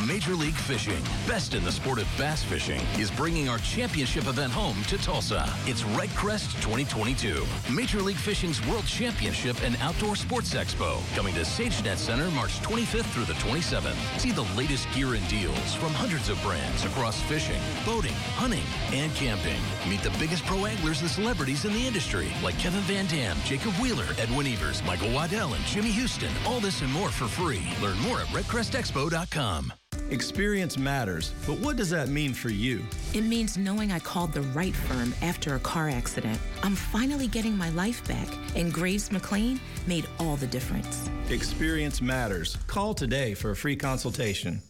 Major 0.07 0.33
League 0.33 0.55
Fishing, 0.55 1.03
best 1.27 1.53
in 1.53 1.63
the 1.63 1.71
sport 1.71 1.99
of 1.99 2.07
bass 2.17 2.43
fishing, 2.43 2.81
is 2.97 3.11
bringing 3.11 3.49
our 3.49 3.57
championship 3.59 4.27
event 4.27 4.51
home 4.51 4.81
to 4.83 4.97
Tulsa. 4.97 5.47
It's 5.65 5.83
Red 5.83 6.09
Crest 6.11 6.51
2022, 6.61 7.45
Major 7.71 8.01
League 8.01 8.17
Fishing's 8.17 8.65
World 8.67 8.85
Championship 8.85 9.57
and 9.63 9.75
Outdoor 9.81 10.15
Sports 10.15 10.53
Expo, 10.53 10.99
coming 11.15 11.33
to 11.35 11.41
SageNet 11.41 11.97
Center 11.97 12.29
March 12.31 12.59
25th 12.61 13.05
through 13.05 13.25
the 13.25 13.33
27th. 13.33 14.19
See 14.19 14.31
the 14.31 14.47
latest 14.55 14.91
gear 14.93 15.15
and 15.15 15.27
deals 15.27 15.75
from 15.75 15.89
hundreds 15.89 16.29
of 16.29 16.41
brands 16.43 16.85
across 16.85 17.21
fishing, 17.23 17.61
boating, 17.85 18.15
hunting, 18.35 18.65
and 18.93 19.13
camping. 19.15 19.59
Meet 19.87 20.03
the 20.03 20.15
biggest 20.17 20.45
pro 20.45 20.65
anglers 20.65 21.01
and 21.01 21.09
celebrities 21.09 21.65
in 21.65 21.73
the 21.73 21.85
industry, 21.85 22.31
like 22.41 22.57
Kevin 22.57 22.81
VanDam, 22.81 23.43
Jacob 23.43 23.73
Wheeler, 23.73 24.07
Edwin 24.17 24.47
Evers, 24.47 24.83
Michael 24.83 25.11
Waddell, 25.11 25.53
and 25.53 25.65
Jimmy 25.65 25.91
Houston. 25.91 26.31
All 26.45 26.59
this 26.59 26.81
and 26.81 26.91
more 26.91 27.09
for 27.09 27.27
free. 27.27 27.67
Learn 27.81 27.99
more 27.99 28.21
at 28.21 28.27
redcrestexpo.com. 28.27 29.73
Experience 30.11 30.75
matters, 30.75 31.35
but 31.45 31.59
what 31.59 31.75
does 31.75 31.91
that 31.91 32.09
mean 32.09 32.33
for 32.33 32.49
you? 32.49 32.83
It 33.13 33.21
means 33.21 33.59
knowing 33.59 33.91
I 33.91 33.99
called 33.99 34.33
the 34.33 34.41
right 34.41 34.75
firm 34.75 35.13
after 35.21 35.53
a 35.53 35.59
car 35.59 35.87
accident. 35.87 36.39
I'm 36.63 36.75
finally 36.75 37.27
getting 37.27 37.55
my 37.55 37.69
life 37.71 38.07
back, 38.07 38.27
and 38.55 38.73
Graves 38.73 39.09
McLain 39.09 39.59
made 39.85 40.07
all 40.19 40.35
the 40.35 40.47
difference. 40.47 41.07
Experience 41.29 42.01
matters. 42.01 42.57
Call 42.65 42.95
today 42.95 43.35
for 43.35 43.51
a 43.51 43.55
free 43.55 43.75
consultation. 43.75 44.63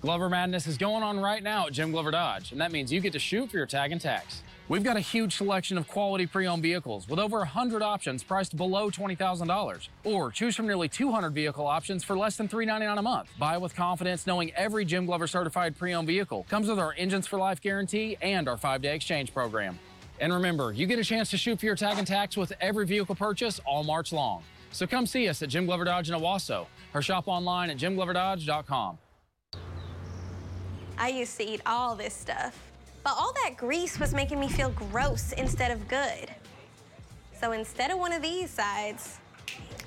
Glover 0.00 0.30
Madness 0.30 0.66
is 0.66 0.78
going 0.78 1.02
on 1.02 1.20
right 1.20 1.42
now 1.42 1.66
at 1.66 1.74
Jim 1.74 1.92
Glover 1.92 2.10
Dodge, 2.10 2.52
and 2.52 2.60
that 2.62 2.72
means 2.72 2.90
you 2.90 3.00
get 3.00 3.12
to 3.12 3.18
shoot 3.18 3.50
for 3.50 3.58
your 3.58 3.66
tag 3.66 3.92
and 3.92 4.00
tax. 4.00 4.42
We've 4.72 4.82
got 4.82 4.96
a 4.96 5.00
huge 5.00 5.36
selection 5.36 5.76
of 5.76 5.86
quality 5.86 6.24
pre-owned 6.24 6.62
vehicles 6.62 7.06
with 7.06 7.18
over 7.18 7.36
100 7.40 7.82
options 7.82 8.22
priced 8.22 8.56
below 8.56 8.90
$20,000. 8.90 9.88
Or 10.04 10.30
choose 10.30 10.56
from 10.56 10.66
nearly 10.66 10.88
200 10.88 11.34
vehicle 11.34 11.66
options 11.66 12.02
for 12.02 12.16
less 12.16 12.38
than 12.38 12.48
399 12.48 12.96
a 12.96 13.02
month. 13.02 13.28
Buy 13.38 13.58
with 13.58 13.76
confidence 13.76 14.26
knowing 14.26 14.50
every 14.54 14.86
Jim 14.86 15.04
Glover 15.04 15.26
certified 15.26 15.76
pre-owned 15.76 16.06
vehicle 16.06 16.46
comes 16.48 16.70
with 16.70 16.78
our 16.78 16.94
Engines 16.96 17.26
for 17.26 17.38
Life 17.38 17.60
guarantee 17.60 18.16
and 18.22 18.48
our 18.48 18.56
five-day 18.56 18.94
exchange 18.94 19.34
program. 19.34 19.78
And 20.20 20.32
remember, 20.32 20.72
you 20.72 20.86
get 20.86 20.98
a 20.98 21.04
chance 21.04 21.28
to 21.32 21.36
shoot 21.36 21.60
for 21.60 21.66
your 21.66 21.76
tag 21.76 21.98
and 21.98 22.06
tax 22.06 22.38
with 22.38 22.54
every 22.58 22.86
vehicle 22.86 23.14
purchase 23.14 23.60
all 23.66 23.84
March 23.84 24.10
long. 24.10 24.42
So 24.70 24.86
come 24.86 25.04
see 25.04 25.28
us 25.28 25.42
at 25.42 25.50
Jim 25.50 25.66
Glover 25.66 25.84
Dodge 25.84 26.08
in 26.08 26.18
Owasso 26.18 26.64
or 26.94 27.02
shop 27.02 27.28
online 27.28 27.68
at 27.68 27.76
jimgloverdodge.com. 27.76 28.96
I 30.96 31.08
used 31.08 31.36
to 31.36 31.44
eat 31.44 31.60
all 31.66 31.94
this 31.94 32.14
stuff, 32.14 32.71
but 33.04 33.14
all 33.16 33.32
that 33.44 33.56
grease 33.56 33.98
was 33.98 34.14
making 34.14 34.38
me 34.38 34.48
feel 34.48 34.70
gross 34.70 35.32
instead 35.32 35.70
of 35.70 35.88
good. 35.88 36.30
So 37.40 37.52
instead 37.52 37.90
of 37.90 37.98
one 37.98 38.12
of 38.12 38.22
these 38.22 38.50
sides, 38.50 39.18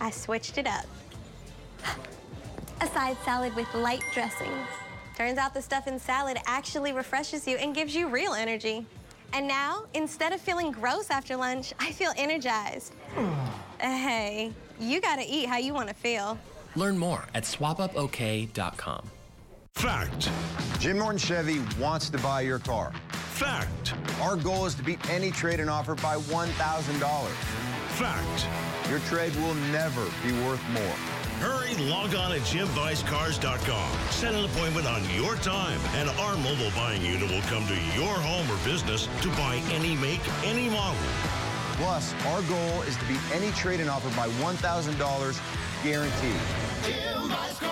I 0.01 0.11
switched 0.11 0.57
it 0.57 0.67
up. 0.67 0.85
A 2.81 2.87
side 2.87 3.17
salad 3.23 3.55
with 3.55 3.73
light 3.73 4.03
dressing. 4.13 4.51
Turns 5.17 5.37
out 5.37 5.53
the 5.53 5.61
stuff 5.61 5.87
in 5.87 5.97
salad 5.97 6.37
actually 6.45 6.91
refreshes 6.91 7.47
you 7.47 7.55
and 7.55 7.73
gives 7.73 7.95
you 7.95 8.09
real 8.09 8.33
energy. 8.33 8.85
And 9.31 9.47
now, 9.47 9.85
instead 9.93 10.33
of 10.33 10.41
feeling 10.41 10.71
gross 10.71 11.09
after 11.09 11.37
lunch, 11.37 11.73
I 11.79 11.91
feel 11.93 12.11
energized. 12.17 12.93
Hmm. 13.13 13.31
Uh, 13.81 13.97
hey, 13.97 14.53
you 14.79 14.99
gotta 14.99 15.23
eat 15.25 15.47
how 15.47 15.57
you 15.57 15.73
wanna 15.73 15.93
feel. 15.93 16.37
Learn 16.75 16.97
more 16.97 17.25
at 17.33 17.43
swapupok.com. 17.43 19.09
Fact. 19.75 20.31
Jim 20.79 20.97
Norton 20.97 21.19
Chevy 21.19 21.61
wants 21.79 22.09
to 22.09 22.17
buy 22.17 22.41
your 22.41 22.59
car. 22.59 22.91
Fact. 23.11 23.93
Our 24.21 24.37
goal 24.37 24.65
is 24.65 24.73
to 24.75 24.83
beat 24.83 24.99
any 25.09 25.31
trade 25.31 25.59
and 25.59 25.69
offer 25.69 25.95
by 25.95 26.15
$1,000. 26.15 27.29
Fact. 27.99 28.47
Your 28.89 28.99
trade 28.99 29.35
will 29.35 29.53
never 29.71 30.05
be 30.23 30.31
worth 30.43 30.63
more. 30.69 30.95
Hurry, 31.39 31.75
log 31.89 32.15
on 32.15 32.31
at 32.31 32.41
JimBuysCars.com. 32.41 33.97
Set 34.09 34.33
an 34.33 34.45
appointment 34.45 34.87
on 34.87 35.03
your 35.13 35.35
time, 35.35 35.79
and 35.95 36.09
our 36.09 36.37
mobile 36.37 36.71
buying 36.73 37.03
unit 37.03 37.29
will 37.29 37.41
come 37.41 37.67
to 37.67 37.75
your 37.95 38.15
home 38.15 38.49
or 38.49 38.57
business 38.63 39.09
to 39.21 39.29
buy 39.31 39.61
any 39.71 39.95
make, 39.97 40.21
any 40.45 40.69
model. 40.69 40.97
Plus, 41.77 42.13
our 42.27 42.41
goal 42.43 42.81
is 42.83 42.95
to 42.95 43.05
beat 43.05 43.19
any 43.33 43.51
trade 43.51 43.81
and 43.81 43.89
offer 43.89 44.09
by 44.15 44.29
$1,000 44.41 45.83
guaranteed. 45.83 46.41
JimBuysCars.com. 46.83 47.64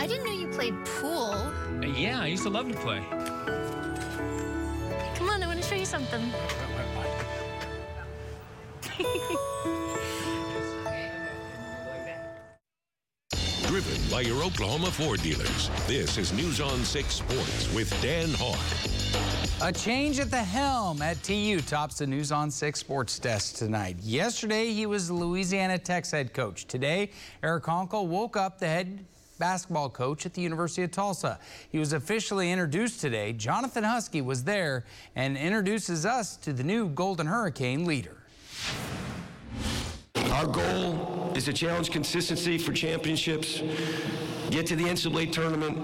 I 0.00 0.06
didn't 0.06 0.24
know 0.24 0.32
you 0.32 0.46
played 0.48 0.74
pool. 0.86 1.52
Yeah, 1.82 2.22
I 2.22 2.28
used 2.28 2.44
to 2.44 2.48
love 2.48 2.72
to 2.72 2.78
play. 2.78 3.04
Come 5.14 5.28
on, 5.28 5.42
I 5.42 5.46
want 5.46 5.60
to 5.60 5.68
show 5.68 5.74
you 5.74 5.84
something. 5.84 6.22
Driven 13.66 14.10
by 14.10 14.22
your 14.22 14.42
Oklahoma 14.42 14.90
Ford 14.90 15.20
dealers. 15.20 15.68
This 15.86 16.16
is 16.16 16.32
News 16.32 16.62
on 16.62 16.82
6 16.82 17.14
Sports 17.14 17.74
with 17.74 17.90
Dan 18.00 18.30
Hawk. 18.38 18.58
A 19.62 19.70
change 19.70 20.18
at 20.18 20.30
the 20.30 20.42
helm 20.42 21.02
at 21.02 21.22
TU 21.22 21.60
tops 21.60 21.98
the 21.98 22.06
News 22.06 22.32
on 22.32 22.50
6 22.50 22.80
sports 22.80 23.18
desk 23.18 23.56
tonight. 23.56 23.98
Yesterday, 24.00 24.72
he 24.72 24.86
was 24.86 25.10
Louisiana 25.10 25.76
Tech's 25.78 26.10
head 26.10 26.32
coach. 26.32 26.64
Today, 26.64 27.10
Eric 27.42 27.64
Konkol 27.64 28.06
woke 28.06 28.38
up 28.38 28.58
the 28.58 28.66
head 28.66 29.04
basketball 29.40 29.90
coach 29.90 30.24
at 30.24 30.34
the 30.34 30.42
University 30.42 30.84
of 30.84 30.92
Tulsa. 30.92 31.40
He 31.72 31.80
was 31.80 31.92
officially 31.92 32.52
introduced 32.52 33.00
today. 33.00 33.32
Jonathan 33.32 33.82
Husky 33.82 34.20
was 34.20 34.44
there 34.44 34.84
and 35.16 35.36
introduces 35.36 36.06
us 36.06 36.36
to 36.36 36.52
the 36.52 36.62
new 36.62 36.88
Golden 36.88 37.26
Hurricane 37.26 37.84
leader. 37.84 38.18
Our 40.28 40.46
goal 40.46 41.32
is 41.34 41.44
to 41.46 41.52
challenge 41.52 41.90
consistency 41.90 42.58
for 42.58 42.72
championships, 42.72 43.62
get 44.50 44.66
to 44.66 44.76
the 44.76 44.84
NCAA 44.84 45.32
tournament, 45.32 45.78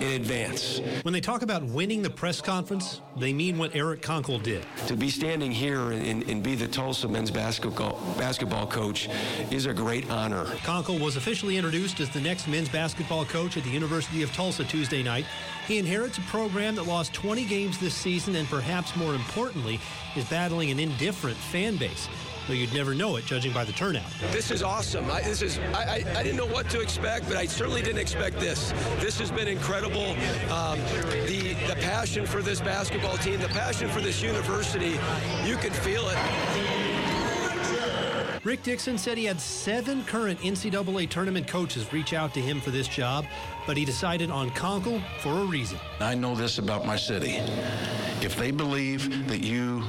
and 0.00 0.14
advance. 0.14 0.80
When 1.02 1.12
they 1.12 1.20
talk 1.20 1.42
about 1.42 1.62
winning 1.64 2.02
the 2.02 2.10
press 2.10 2.40
conference, 2.40 3.00
they 3.16 3.32
mean 3.32 3.58
what 3.58 3.74
Eric 3.74 4.00
Konkol 4.00 4.42
did. 4.42 4.64
To 4.86 4.96
be 4.96 5.10
standing 5.10 5.50
here 5.50 5.90
and, 5.90 6.22
and 6.28 6.42
be 6.42 6.54
the 6.54 6.68
Tulsa 6.68 7.08
men's 7.08 7.30
basketball, 7.30 8.00
basketball 8.16 8.66
coach 8.66 9.08
is 9.50 9.66
a 9.66 9.74
great 9.74 10.08
honor. 10.10 10.44
Konkol 10.62 11.00
was 11.00 11.16
officially 11.16 11.56
introduced 11.56 12.00
as 12.00 12.08
the 12.10 12.20
next 12.20 12.46
men's 12.46 12.68
basketball 12.68 13.24
coach 13.24 13.56
at 13.56 13.64
the 13.64 13.70
University 13.70 14.22
of 14.22 14.32
Tulsa 14.32 14.64
Tuesday 14.64 15.02
night. 15.02 15.26
He 15.66 15.78
inherits 15.78 16.18
a 16.18 16.22
program 16.22 16.76
that 16.76 16.84
lost 16.84 17.12
20 17.12 17.44
games 17.44 17.78
this 17.78 17.94
season 17.94 18.36
and 18.36 18.48
perhaps 18.48 18.94
more 18.96 19.14
importantly 19.14 19.80
is 20.16 20.24
battling 20.28 20.70
an 20.70 20.78
indifferent 20.78 21.36
fan 21.36 21.76
base 21.76 22.08
though 22.48 22.54
you'd 22.54 22.72
never 22.72 22.94
know 22.94 23.16
it 23.16 23.26
judging 23.26 23.52
by 23.52 23.62
the 23.62 23.72
turnout. 23.72 24.10
This 24.32 24.50
is 24.50 24.62
awesome. 24.62 25.08
I, 25.10 25.20
this 25.20 25.42
is 25.42 25.58
I, 25.74 25.82
I, 25.84 26.18
I, 26.18 26.22
didn't 26.22 26.38
know 26.38 26.46
what 26.46 26.68
to 26.70 26.80
expect, 26.80 27.28
but 27.28 27.36
I 27.36 27.44
certainly 27.44 27.82
didn't 27.82 28.00
expect 28.00 28.40
this. 28.40 28.72
This 28.98 29.18
has 29.20 29.30
been 29.30 29.46
incredible. 29.46 30.16
Um, 30.50 30.78
the 31.26 31.54
the 31.68 31.76
passion 31.80 32.26
for 32.26 32.42
this 32.42 32.60
basketball 32.60 33.18
team, 33.18 33.38
the 33.38 33.48
passion 33.48 33.88
for 33.90 34.00
this 34.00 34.22
university, 34.22 34.98
you 35.44 35.56
can 35.56 35.72
feel 35.72 36.08
it. 36.08 36.18
Rick 38.44 38.62
Dickson 38.62 38.96
said 38.96 39.18
he 39.18 39.24
had 39.24 39.40
seven 39.40 40.02
current 40.04 40.38
NCAA 40.40 41.10
tournament 41.10 41.46
coaches 41.46 41.92
reach 41.92 42.14
out 42.14 42.32
to 42.32 42.40
him 42.40 42.60
for 42.60 42.70
this 42.70 42.88
job, 42.88 43.26
but 43.66 43.76
he 43.76 43.84
decided 43.84 44.30
on 44.30 44.50
Konkol 44.52 45.02
for 45.20 45.32
a 45.32 45.44
reason. 45.44 45.78
I 46.00 46.14
know 46.14 46.34
this 46.34 46.58
about 46.58 46.86
my 46.86 46.96
city. 46.96 47.42
If 48.22 48.36
they 48.36 48.50
believe 48.50 49.28
that 49.28 49.44
you 49.44 49.82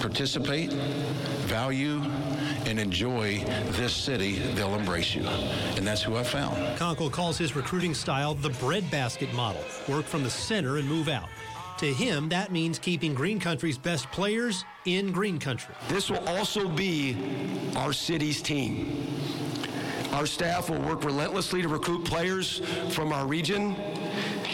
participate, 0.00 0.70
value, 1.44 2.02
and 2.66 2.78
enjoy 2.78 3.44
this 3.72 3.94
city, 3.94 4.38
they'll 4.54 4.74
embrace 4.74 5.14
you. 5.14 5.24
And 5.76 5.86
that's 5.86 6.02
who 6.02 6.16
I 6.16 6.24
found. 6.24 6.56
Konkol 6.78 7.10
calls 7.10 7.38
his 7.38 7.54
recruiting 7.54 7.94
style 7.94 8.34
the 8.34 8.50
breadbasket 8.50 9.32
model 9.34 9.62
work 9.88 10.04
from 10.04 10.22
the 10.22 10.30
center 10.30 10.78
and 10.78 10.88
move 10.88 11.08
out. 11.08 11.28
To 11.78 11.86
him, 11.86 12.28
that 12.28 12.52
means 12.52 12.78
keeping 12.78 13.14
Green 13.14 13.40
Country's 13.40 13.76
best 13.76 14.10
players 14.12 14.64
in 14.84 15.10
Green 15.12 15.38
Country. 15.38 15.74
This 15.88 16.08
will 16.08 16.26
also 16.28 16.68
be 16.68 17.16
our 17.76 17.92
city's 17.92 18.40
team. 18.40 19.06
Our 20.12 20.26
staff 20.26 20.70
will 20.70 20.80
work 20.80 21.02
relentlessly 21.04 21.62
to 21.62 21.68
recruit 21.68 22.04
players 22.04 22.60
from 22.90 23.12
our 23.12 23.26
region 23.26 23.74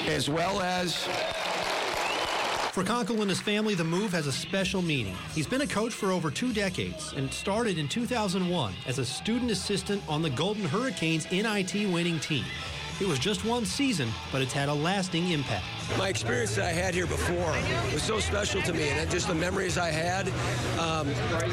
as 0.07 0.31
well 0.31 0.61
as 0.61 1.07
For 2.73 2.85
Konkol 2.85 3.21
and 3.21 3.29
his 3.29 3.41
family, 3.41 3.75
the 3.75 3.83
move 3.83 4.13
has 4.13 4.29
a 4.29 4.33
special 4.33 4.81
meaning. 4.81 5.17
He's 5.35 5.47
been 5.49 5.63
a 5.63 5.67
coach 5.67 5.93
for 5.93 6.13
over 6.13 6.31
two 6.31 6.53
decades 6.53 7.13
and 7.15 7.33
started 7.33 7.79
in 7.79 7.89
2001 7.89 8.73
as 8.87 9.01
a 9.01 9.05
student 9.05 9.51
assistant 9.51 10.01
on 10.09 10.23
the 10.23 10.31
Golden 10.31 10.65
Hurricanes 10.65 11.29
NIT 11.33 11.75
winning 11.91 12.21
team. 12.21 12.45
It 13.01 13.09
was 13.09 13.19
just 13.19 13.45
one 13.45 13.67
season, 13.67 14.09
but 14.31 14.41
it's 14.41 14.53
had 14.53 14.69
a 14.69 14.75
lasting 14.75 15.31
impact. 15.31 15.65
My 15.99 16.09
experience 16.09 16.55
that 16.57 16.65
I 16.65 16.73
had 16.73 16.95
here 16.95 17.07
before 17.07 17.55
was 17.93 18.03
so 18.03 18.21
special 18.21 18.63
to 18.63 18.73
me, 18.73 18.89
and 18.89 19.11
just 19.11 19.29
the 19.29 19.35
memories 19.35 19.77
I 19.77 19.91
had, 19.91 20.29
um, 20.79 21.09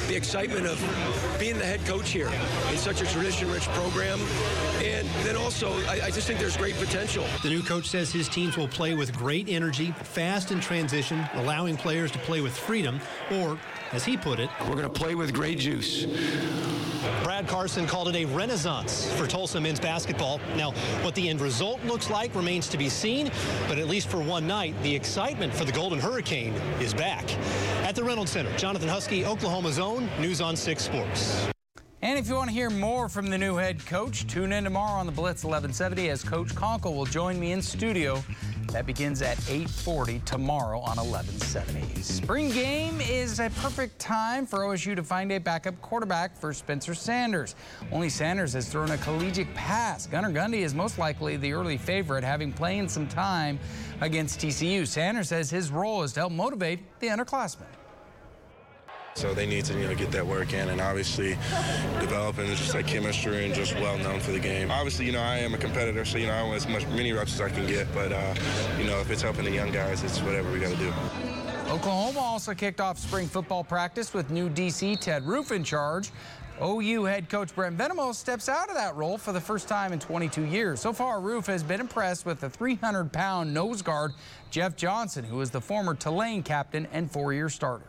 the 0.07 0.15
excitement 0.15 0.65
of 0.65 0.79
being 1.39 1.57
the 1.57 1.65
head 1.65 1.83
coach 1.85 2.09
here 2.09 2.29
in 2.71 2.77
such 2.77 3.01
a 3.01 3.05
tradition-rich 3.05 3.67
program, 3.69 4.19
and 4.83 5.07
then 5.25 5.35
also 5.35 5.73
I, 5.87 6.01
I 6.05 6.11
just 6.11 6.27
think 6.27 6.39
there's 6.39 6.55
great 6.57 6.75
potential. 6.75 7.25
The 7.43 7.49
new 7.49 7.61
coach 7.61 7.87
says 7.87 8.11
his 8.11 8.29
teams 8.29 8.57
will 8.57 8.69
play 8.69 8.93
with 8.93 9.13
great 9.15 9.49
energy, 9.49 9.91
fast 10.03 10.51
in 10.51 10.59
transition, 10.59 11.25
allowing 11.33 11.75
players 11.75 12.11
to 12.11 12.19
play 12.19 12.41
with 12.41 12.55
freedom, 12.55 12.99
or, 13.31 13.59
as 13.91 14.05
he 14.05 14.15
put 14.17 14.39
it, 14.39 14.49
we're 14.61 14.75
going 14.75 14.83
to 14.83 14.89
play 14.89 15.15
with 15.15 15.33
great 15.33 15.59
juice. 15.59 16.05
Brad 17.37 17.47
Carson 17.47 17.85
called 17.85 18.07
it 18.07 18.15
a 18.15 18.25
renaissance 18.25 19.13
for 19.13 19.27
Tulsa 19.27 19.61
men's 19.61 19.79
basketball. 19.79 20.41
Now, 20.55 20.71
what 21.03 21.13
the 21.13 21.29
end 21.29 21.39
result 21.39 21.79
looks 21.85 22.09
like 22.09 22.33
remains 22.33 22.67
to 22.69 22.79
be 22.79 22.89
seen, 22.89 23.29
but 23.67 23.77
at 23.77 23.87
least 23.87 24.07
for 24.07 24.19
one 24.19 24.47
night, 24.47 24.73
the 24.81 24.95
excitement 24.95 25.53
for 25.53 25.63
the 25.63 25.71
Golden 25.71 25.99
Hurricane 25.99 26.55
is 26.81 26.95
back. 26.95 27.31
At 27.85 27.93
the 27.93 28.03
Reynolds 28.03 28.31
Center, 28.31 28.51
Jonathan 28.57 28.89
Husky, 28.89 29.23
Oklahoma's 29.23 29.77
Own, 29.77 30.09
News 30.19 30.41
on 30.41 30.55
6 30.55 30.83
Sports. 30.83 31.47
And 32.01 32.17
if 32.17 32.27
you 32.27 32.33
want 32.33 32.49
to 32.49 32.55
hear 32.55 32.71
more 32.71 33.07
from 33.07 33.27
the 33.27 33.37
new 33.37 33.55
head 33.55 33.85
coach, 33.85 34.25
tune 34.25 34.51
in 34.51 34.63
tomorrow 34.63 34.99
on 34.99 35.05
the 35.05 35.11
Blitz 35.11 35.43
1170 35.43 36.09
as 36.09 36.23
Coach 36.23 36.55
Konkol 36.55 36.95
will 36.95 37.05
join 37.05 37.39
me 37.39 37.51
in 37.51 37.61
studio. 37.61 38.23
That 38.71 38.85
begins 38.85 39.21
at 39.21 39.37
8:40 39.49 40.19
tomorrow 40.25 40.79
on 40.79 40.97
1170. 40.97 42.01
Spring 42.03 42.49
game 42.49 42.99
is 43.01 43.39
a 43.39 43.49
perfect 43.61 43.97
time 43.97 44.45
for 44.45 44.59
OSU 44.59 44.95
to 44.95 45.03
find 45.03 45.31
a 45.31 45.37
backup 45.37 45.81
quarterback 45.81 46.35
for 46.37 46.53
Spencer 46.53 46.93
Sanders. 46.93 47.55
Only 47.91 48.09
Sanders 48.09 48.53
has 48.53 48.67
thrown 48.67 48.91
a 48.91 48.97
collegiate 48.97 49.53
pass. 49.53 50.05
Gunnar 50.05 50.31
Gundy 50.31 50.59
is 50.59 50.75
most 50.75 50.97
likely 50.97 51.37
the 51.37 51.53
early 51.53 51.77
favorite, 51.77 52.23
having 52.23 52.51
played 52.51 52.91
some 52.91 53.07
time 53.07 53.57
against 54.01 54.39
TCU. 54.39 54.85
Sanders 54.85 55.29
says 55.29 55.49
his 55.49 55.71
role 55.71 56.03
is 56.03 56.13
to 56.13 56.19
help 56.21 56.33
motivate 56.33 56.79
the 56.99 57.07
underclassmen. 57.07 57.65
So 59.17 59.33
they 59.33 59.47
need 59.47 59.65
to, 59.65 59.73
you 59.73 59.87
know, 59.87 59.95
get 59.95 60.11
that 60.11 60.25
work 60.25 60.53
in 60.53 60.69
and 60.69 60.79
obviously 60.79 61.29
developing 61.99 62.45
just 62.49 62.75
like 62.75 62.85
chemistry 62.85 63.45
and 63.45 63.53
just 63.55 63.73
well 63.75 63.97
known 63.97 64.19
for 64.19 64.31
the 64.31 64.39
game. 64.39 64.69
Obviously, 64.69 65.07
you 65.07 65.11
know, 65.11 65.21
I 65.21 65.37
am 65.37 65.55
a 65.55 65.57
competitor, 65.57 66.05
so 66.05 66.19
you 66.19 66.27
know, 66.27 66.33
I 66.33 66.43
want 66.43 66.57
as 66.57 66.67
much 66.67 66.85
many 66.89 67.11
reps 67.13 67.33
as 67.33 67.41
I 67.41 67.49
can 67.49 67.65
get. 67.65 67.91
But 67.95 68.11
uh, 68.11 68.35
you 68.77 68.83
know, 68.83 68.99
if 68.99 69.09
it's 69.09 69.23
helping 69.23 69.45
the 69.45 69.51
young 69.51 69.71
guys, 69.71 70.03
it's 70.03 70.19
whatever 70.21 70.51
we 70.51 70.59
got 70.59 70.69
to 70.69 70.77
do. 70.77 70.93
Oklahoma 71.67 72.19
also 72.19 72.53
kicked 72.53 72.79
off 72.79 72.99
spring 72.99 73.27
football 73.27 73.63
practice 73.63 74.13
with 74.13 74.29
new 74.29 74.51
DC 74.51 74.99
Ted 74.99 75.25
Roof 75.25 75.51
in 75.51 75.63
charge. 75.63 76.11
OU 76.61 77.05
head 77.05 77.27
coach 77.27 77.55
Brent 77.55 77.75
Venables 77.75 78.19
steps 78.19 78.47
out 78.47 78.69
of 78.69 78.75
that 78.75 78.95
role 78.95 79.17
for 79.17 79.31
the 79.31 79.41
first 79.41 79.67
time 79.67 79.93
in 79.93 79.99
22 79.99 80.43
years. 80.43 80.79
So 80.79 80.93
far, 80.93 81.19
Roof 81.19 81.47
has 81.47 81.63
been 81.63 81.79
impressed 81.79 82.25
with 82.25 82.39
the 82.39 82.49
300-pound 82.49 83.51
nose 83.51 83.81
guard 83.81 84.13
Jeff 84.51 84.75
Johnson, 84.75 85.25
who 85.25 85.41
is 85.41 85.49
the 85.49 85.61
former 85.61 85.95
Tulane 85.95 86.43
captain 86.43 86.87
and 86.91 87.11
four-year 87.11 87.49
starter. 87.49 87.85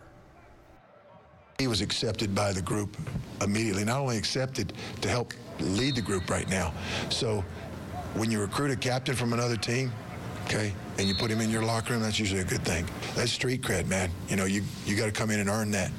He 1.58 1.66
was 1.66 1.80
accepted 1.80 2.36
by 2.36 2.52
the 2.52 2.62
group 2.62 2.96
immediately, 3.42 3.84
not 3.84 3.98
only 3.98 4.16
accepted 4.16 4.72
to 5.00 5.08
help 5.08 5.34
lead 5.58 5.96
the 5.96 6.00
group 6.00 6.30
right 6.30 6.48
now. 6.48 6.72
So 7.10 7.44
when 8.14 8.30
you 8.30 8.40
recruit 8.40 8.70
a 8.70 8.76
captain 8.76 9.16
from 9.16 9.32
another 9.32 9.56
team, 9.56 9.90
okay, 10.44 10.72
and 10.98 11.08
you 11.08 11.16
put 11.16 11.32
him 11.32 11.40
in 11.40 11.50
your 11.50 11.64
locker 11.64 11.94
room, 11.94 12.02
that's 12.02 12.20
usually 12.20 12.42
a 12.42 12.44
good 12.44 12.64
thing. 12.64 12.86
That's 13.16 13.32
street 13.32 13.62
cred, 13.62 13.88
man. 13.88 14.08
You 14.28 14.36
know, 14.36 14.44
you, 14.44 14.62
you 14.86 14.94
got 14.94 15.06
to 15.06 15.10
come 15.10 15.32
in 15.32 15.40
and 15.40 15.48
earn 15.50 15.72
that. 15.72 15.90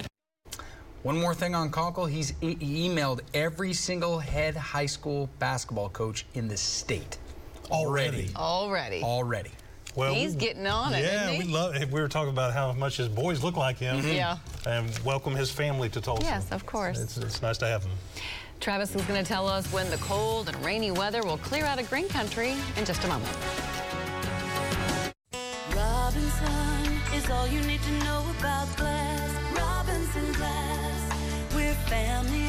One 1.04 1.20
more 1.20 1.36
thing 1.36 1.54
on 1.54 1.72
Konkol, 1.72 2.10
he's 2.10 2.32
e 2.42 2.56
emailed 2.56 3.20
every 3.34 3.74
single 3.74 4.18
head 4.18 4.56
high 4.56 4.86
school 4.86 5.30
basketball 5.40 5.90
coach 5.90 6.26
in 6.36 6.48
the 6.48 6.56
state. 6.56 7.18
Already. 7.70 8.30
Already. 8.34 9.04
Already. 9.04 9.52
Well, 9.96 10.14
He's 10.14 10.36
getting 10.36 10.66
on 10.68 10.94
it, 10.94 11.04
Yeah, 11.04 11.24
isn't 11.32 11.42
he? 11.42 11.48
we 11.48 11.54
love. 11.54 11.76
We 11.92 12.00
were 12.02 12.08
talking 12.08 12.30
about 12.30 12.54
how 12.54 12.72
much 12.74 12.98
his 12.98 13.08
boys 13.10 13.44
look 13.44 13.58
like 13.58 13.78
him. 13.78 14.02
Mhm. 14.02 14.16
Yeah. 14.16 14.38
And 14.66 14.98
welcome 15.00 15.36
his 15.36 15.50
family 15.52 15.90
to 15.90 16.00
Tulsa. 16.02 16.24
Yes, 16.24 16.48
of 16.52 16.66
course. 16.66 17.00
It's, 17.00 17.18
it's 17.18 17.42
nice 17.42 17.58
to 17.60 17.68
have 17.68 17.84
him. 17.84 17.92
Travis 18.60 18.94
is 18.96 19.02
going 19.04 19.22
to 19.22 19.28
tell 19.28 19.48
us 19.48 19.72
when 19.72 19.90
the 19.90 19.98
cold 19.98 20.48
and 20.50 20.66
rainy 20.66 20.92
weather 20.92 21.24
will 21.24 21.38
clear 21.38 21.66
out 21.66 21.80
of 21.80 21.90
Green 21.90 22.08
Country 22.10 22.54
in 22.78 22.86
just 22.86 23.04
a 23.04 23.08
moment. 23.08 23.36
Robinson 25.76 27.00
is 27.16 27.30
all 27.30 27.48
you 27.48 27.62
need 27.62 27.82
to 27.82 27.92
know 28.04 28.26
about 28.40 28.68
glass. 28.78 29.32
Robinson 29.58 30.32
Glass. 30.34 31.54
We're 31.56 31.74
family 31.88 32.49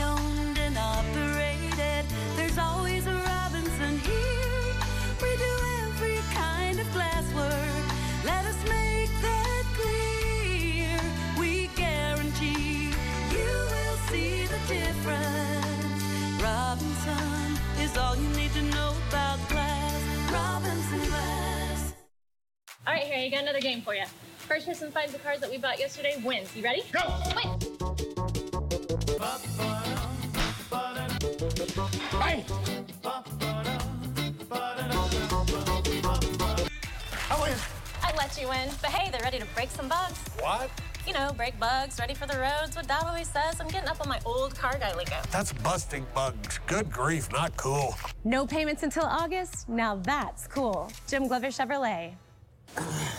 All 23.31 23.37
right, 23.37 23.45
got 23.45 23.49
another 23.49 23.63
game 23.63 23.81
for 23.81 23.95
you. 23.95 24.05
First 24.39 24.67
person 24.67 24.91
finds 24.91 25.13
the 25.13 25.21
cards 25.21 25.41
that 25.41 25.51
we 25.51 25.57
bought 25.57 25.79
yesterday 25.79 26.21
wins. 26.25 26.55
You 26.57 26.65
ready? 26.65 26.83
Go! 26.91 27.01
Win! 27.37 27.61
Hey! 32.19 32.45
I 37.31 37.41
win. 37.41 37.55
I 38.03 38.13
let 38.17 38.37
you 38.41 38.49
win. 38.49 38.69
But 38.83 38.91
hey, 38.91 39.13
they're 39.13 39.21
ready 39.23 39.39
to 39.39 39.47
break 39.55 39.71
some 39.71 39.87
bugs. 39.87 40.19
What? 40.41 40.69
You 41.07 41.13
know, 41.13 41.33
break 41.37 41.59
bugs, 41.61 42.01
ready 42.01 42.15
for 42.15 42.27
the 42.27 42.37
roads. 42.37 42.75
What 42.75 42.89
Dad 42.89 43.05
always 43.05 43.29
says. 43.29 43.61
I'm 43.61 43.69
getting 43.69 43.89
up 43.89 44.01
on 44.01 44.09
my 44.09 44.19
old 44.25 44.57
car 44.57 44.77
guy 44.81 44.93
lingo. 44.97 45.17
That's 45.31 45.53
busting 45.53 46.05
bugs. 46.15 46.59
Good 46.67 46.91
grief, 46.91 47.31
not 47.31 47.57
cool. 47.57 47.95
No 48.25 48.45
payments 48.45 48.83
until 48.83 49.05
August? 49.05 49.69
Now 49.69 49.97
that's 49.97 50.49
cool. 50.49 50.91
Jim 51.07 51.29
Glover 51.29 51.49
Chevrolet. 51.49 52.15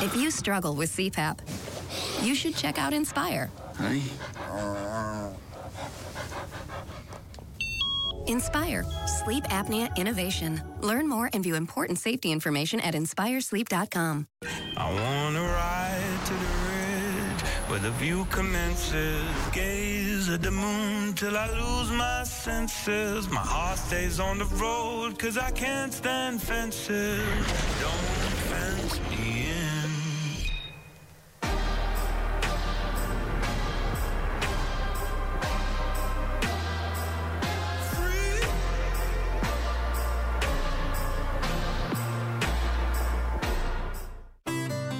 If 0.00 0.14
you 0.16 0.30
struggle 0.30 0.74
with 0.74 0.94
CPAP, 0.94 1.38
you 2.22 2.34
should 2.34 2.56
check 2.56 2.78
out 2.78 2.92
Inspire. 2.92 3.50
Honey? 3.76 4.02
Inspire, 8.26 8.84
sleep 9.06 9.44
apnea 9.44 9.94
innovation. 9.96 10.62
Learn 10.80 11.08
more 11.08 11.28
and 11.32 11.42
view 11.42 11.54
important 11.54 11.98
safety 11.98 12.32
information 12.32 12.80
at 12.80 12.94
inspiresleep.com. 12.94 14.28
I 14.76 14.92
wanna 14.92 15.42
ride 15.42 15.44
to 15.44 15.44
the 15.44 15.44
ridge 15.44 15.93
where 17.74 17.82
the 17.82 17.90
view 17.98 18.24
commences. 18.30 19.20
Gaze 19.50 20.28
at 20.28 20.42
the 20.42 20.50
moon 20.52 21.12
till 21.14 21.36
I 21.36 21.48
lose 21.50 21.90
my 21.90 22.22
senses. 22.22 23.28
My 23.28 23.40
heart 23.40 23.78
stays 23.78 24.20
on 24.20 24.38
the 24.38 24.44
road 24.62 25.18
cause 25.18 25.36
I 25.36 25.50
can't 25.50 25.92
stand 25.92 26.40
fences. 26.40 27.18
Don't 27.80 28.32
fence 28.48 29.00
me 29.10 29.48
in. 29.50 29.90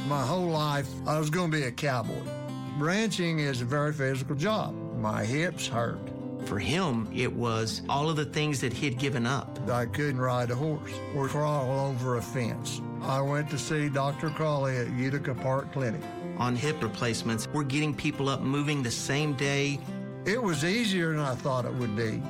My 0.09 0.23
whole 0.23 0.49
life, 0.49 0.89
I 1.07 1.21
was 1.21 1.31
going 1.31 1.53
to 1.53 1.57
be 1.57 1.63
a 1.63 1.71
cowboy. 1.71 2.44
Ranching 2.79 3.39
is 3.39 3.61
a 3.61 3.65
very 3.65 3.93
physical 3.93 4.35
job. 4.35 4.75
My 4.99 5.25
hips 5.25 5.67
hurt. 5.67 5.99
For 6.47 6.59
him, 6.59 7.09
it 7.15 7.33
was 7.33 7.83
all 7.89 8.11
of 8.11 8.17
the 8.17 8.25
things 8.25 8.61
that 8.61 8.73
he'd 8.73 8.99
given 8.99 9.27
up. 9.27 9.59
I 9.71 9.87
couldn't 9.87 10.21
ride 10.21 10.51
a 10.51 10.55
horse 10.55 10.93
or 11.15 11.29
crawl 11.29 11.89
over 11.89 12.17
a 12.17 12.23
fence. 12.23 12.83
I 13.01 13.21
went 13.21 13.49
to 13.51 13.59
see 13.59 13.89
Dr. 13.89 14.29
Crawley 14.31 14.77
at 14.77 14.91
Utica 14.91 15.35
Park 15.35 15.73
Clinic. 15.73 16.03
On 16.39 16.55
hip 16.55 16.83
replacements, 16.83 17.49
we're 17.53 17.65
getting 17.65 17.95
people 17.95 18.29
up 18.29 18.41
moving 18.41 18.83
the 18.83 18.91
same 18.91 19.35
day. 19.35 19.79
It 20.27 20.43
was 20.43 20.65
easier 20.65 21.13
than 21.13 21.21
I 21.21 21.35
thought 21.35 21.65
it 21.65 21.75
would 21.75 21.97
be. 21.97 22.23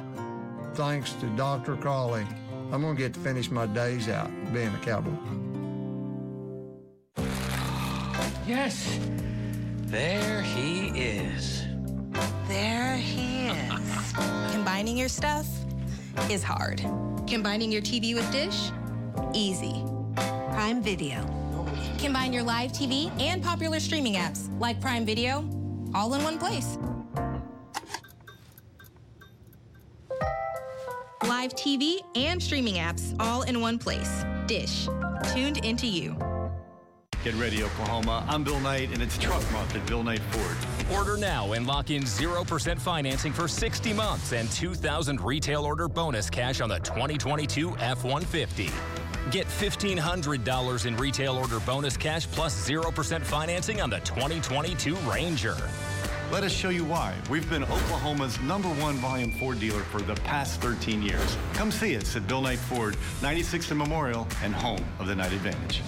Thanks 0.74 1.12
to 1.14 1.26
Dr. 1.37 1.76
Crawley, 1.76 2.26
I'm 2.70 2.83
going 2.83 2.96
to 2.96 3.02
get 3.02 3.14
to 3.14 3.20
finish 3.20 3.50
my 3.50 3.66
days 3.66 4.09
out 4.09 4.30
being 4.52 4.74
a 4.74 4.78
cowboy. 4.78 5.12
Yes, 8.46 8.98
there 9.94 10.42
he 10.42 10.88
is. 10.88 11.62
There 12.48 12.96
he 12.96 13.46
is. 13.46 14.12
Combining 14.50 14.96
your 14.96 15.09
stuff 15.09 15.46
is 16.28 16.42
hard. 16.42 16.80
Combining 17.28 17.70
your 17.70 17.80
TV 17.80 18.12
with 18.12 18.28
Dish, 18.33 18.72
easy. 19.33 19.85
Prime 20.16 20.83
Video. 20.83 21.24
Combine 21.98 22.33
your 22.33 22.42
live 22.42 22.72
TV 22.72 23.09
and 23.20 23.40
popular 23.40 23.78
streaming 23.78 24.14
apps 24.14 24.48
like 24.61 24.80
Prime 24.80 25.07
Video 25.07 25.48
all 25.94 26.12
in 26.14 26.24
one 26.24 26.40
place. 26.40 26.76
Live 31.22 31.54
TV 31.54 32.00
and 32.16 32.42
streaming 32.42 32.74
apps 32.74 33.14
all 33.20 33.42
in 33.42 33.61
one 33.61 33.78
place. 33.78 34.24
Dish, 34.48 34.88
tuned 35.33 35.64
into 35.64 35.87
you. 35.87 36.16
Get 37.24 37.34
ready, 37.37 37.62
Oklahoma. 37.62 38.22
I'm 38.28 38.44
Bill 38.44 38.60
Knight, 38.60 38.90
and 38.92 39.00
it's 39.00 39.16
Truck 39.16 39.40
Month 39.50 39.74
at 39.74 39.87
Bill 39.87 40.02
Knight 40.02 40.20
Ford. 40.30 40.94
Order 40.94 41.16
now 41.16 41.54
and 41.54 41.66
lock 41.66 41.88
in 41.88 42.02
0% 42.02 42.78
financing 42.78 43.32
for 43.32 43.48
60 43.48 43.94
months 43.94 44.34
and 44.34 44.50
2,000 44.50 45.22
retail 45.22 45.64
order 45.64 45.88
bonus 45.88 46.28
cash 46.28 46.60
on 46.60 46.68
the 46.68 46.80
2022 46.80 47.78
F 47.78 48.04
150. 48.04 48.68
Get 49.30 49.46
$1,500 49.46 50.84
in 50.84 50.96
retail 50.98 51.37
order 51.37 51.60
bonus 51.60 51.96
cash 51.96 52.26
plus 52.26 52.68
0% 52.68 53.22
financing 53.22 53.80
on 53.80 53.88
the 53.88 54.00
2022 54.00 54.94
Ranger. 54.96 55.56
Let 56.30 56.44
us 56.44 56.52
show 56.52 56.68
you 56.68 56.84
why. 56.84 57.14
We've 57.30 57.48
been 57.48 57.62
Oklahoma's 57.62 58.38
number 58.40 58.68
one 58.68 58.96
volume 58.96 59.32
Ford 59.32 59.58
dealer 59.58 59.80
for 59.84 60.02
the 60.02 60.14
past 60.16 60.60
13 60.60 61.00
years. 61.00 61.38
Come 61.54 61.72
see 61.72 61.96
us 61.96 62.16
at 62.16 62.28
Bill 62.28 62.42
Knight 62.42 62.58
Ford, 62.58 62.98
96th 63.22 63.70
and 63.70 63.78
Memorial, 63.78 64.28
and 64.42 64.54
home 64.54 64.84
of 64.98 65.06
the 65.06 65.14
Knight 65.14 65.32
Advantage. 65.32 65.80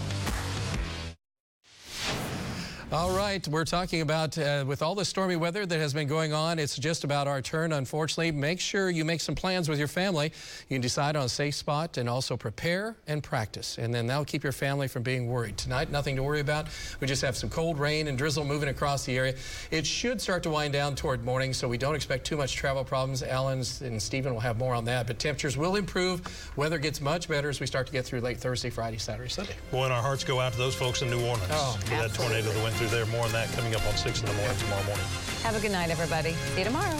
All 2.92 3.16
right, 3.16 3.46
we're 3.48 3.64
talking 3.64 4.00
about 4.00 4.38
uh, 4.38 4.64
with 4.64 4.80
all 4.80 4.94
the 4.94 5.04
stormy 5.04 5.34
weather 5.34 5.66
that 5.66 5.76
has 5.80 5.92
been 5.92 6.06
going 6.06 6.32
on, 6.32 6.60
it's 6.60 6.76
just 6.76 7.02
about 7.02 7.26
our 7.26 7.42
turn, 7.42 7.72
unfortunately. 7.72 8.30
Make 8.30 8.60
sure 8.60 8.90
you 8.90 9.04
make 9.04 9.20
some 9.20 9.34
plans 9.34 9.68
with 9.68 9.80
your 9.80 9.88
family. 9.88 10.26
You 10.68 10.76
can 10.76 10.82
decide 10.82 11.16
on 11.16 11.24
a 11.24 11.28
safe 11.28 11.56
spot 11.56 11.96
and 11.96 12.08
also 12.08 12.36
prepare 12.36 12.96
and 13.08 13.24
practice. 13.24 13.78
And 13.78 13.92
then 13.92 14.06
that'll 14.06 14.24
keep 14.24 14.44
your 14.44 14.52
family 14.52 14.86
from 14.86 15.02
being 15.02 15.26
worried. 15.26 15.58
Tonight, 15.58 15.90
nothing 15.90 16.14
to 16.14 16.22
worry 16.22 16.38
about. 16.38 16.68
We 17.00 17.08
just 17.08 17.22
have 17.22 17.36
some 17.36 17.50
cold 17.50 17.80
rain 17.80 18.06
and 18.06 18.16
drizzle 18.16 18.44
moving 18.44 18.68
across 18.68 19.04
the 19.04 19.18
area. 19.18 19.34
It 19.72 19.84
should 19.84 20.20
start 20.20 20.44
to 20.44 20.50
wind 20.50 20.72
down 20.72 20.94
toward 20.94 21.24
morning, 21.24 21.54
so 21.54 21.66
we 21.66 21.78
don't 21.78 21.96
expect 21.96 22.24
too 22.24 22.36
much 22.36 22.54
travel 22.54 22.84
problems. 22.84 23.24
Alan 23.24 23.64
and 23.82 24.00
Stephen 24.00 24.32
will 24.32 24.40
have 24.40 24.58
more 24.58 24.76
on 24.76 24.84
that. 24.84 25.08
But 25.08 25.18
temperatures 25.18 25.56
will 25.56 25.74
improve. 25.74 26.52
Weather 26.54 26.78
gets 26.78 27.00
much 27.00 27.26
better 27.26 27.48
as 27.48 27.58
we 27.58 27.66
start 27.66 27.88
to 27.88 27.92
get 27.92 28.04
through 28.04 28.20
late 28.20 28.38
Thursday, 28.38 28.70
Friday, 28.70 28.98
Saturday, 28.98 29.28
Sunday. 29.28 29.56
Boy, 29.72 29.84
and 29.84 29.92
our 29.92 30.02
hearts 30.02 30.22
go 30.22 30.38
out 30.38 30.52
to 30.52 30.58
those 30.58 30.76
folks 30.76 31.02
in 31.02 31.10
New 31.10 31.18
Orleans. 31.26 31.48
Oh, 31.50 31.76
for 31.80 31.90
that 31.90 32.14
tornado 32.14 32.52
that 32.52 32.62
went 32.62 32.76
through 32.88 32.98
there. 32.98 33.06
More 33.06 33.24
on 33.24 33.32
that 33.32 33.50
coming 33.52 33.74
up 33.74 33.86
on 33.86 33.96
6 33.96 34.20
in 34.20 34.26
the 34.26 34.34
morning 34.34 34.56
tomorrow 34.58 34.84
morning. 34.84 35.04
Have 35.42 35.56
a 35.56 35.60
good 35.60 35.72
night, 35.72 35.90
everybody. 35.90 36.32
See 36.32 36.58
you 36.58 36.64
tomorrow. 36.64 36.98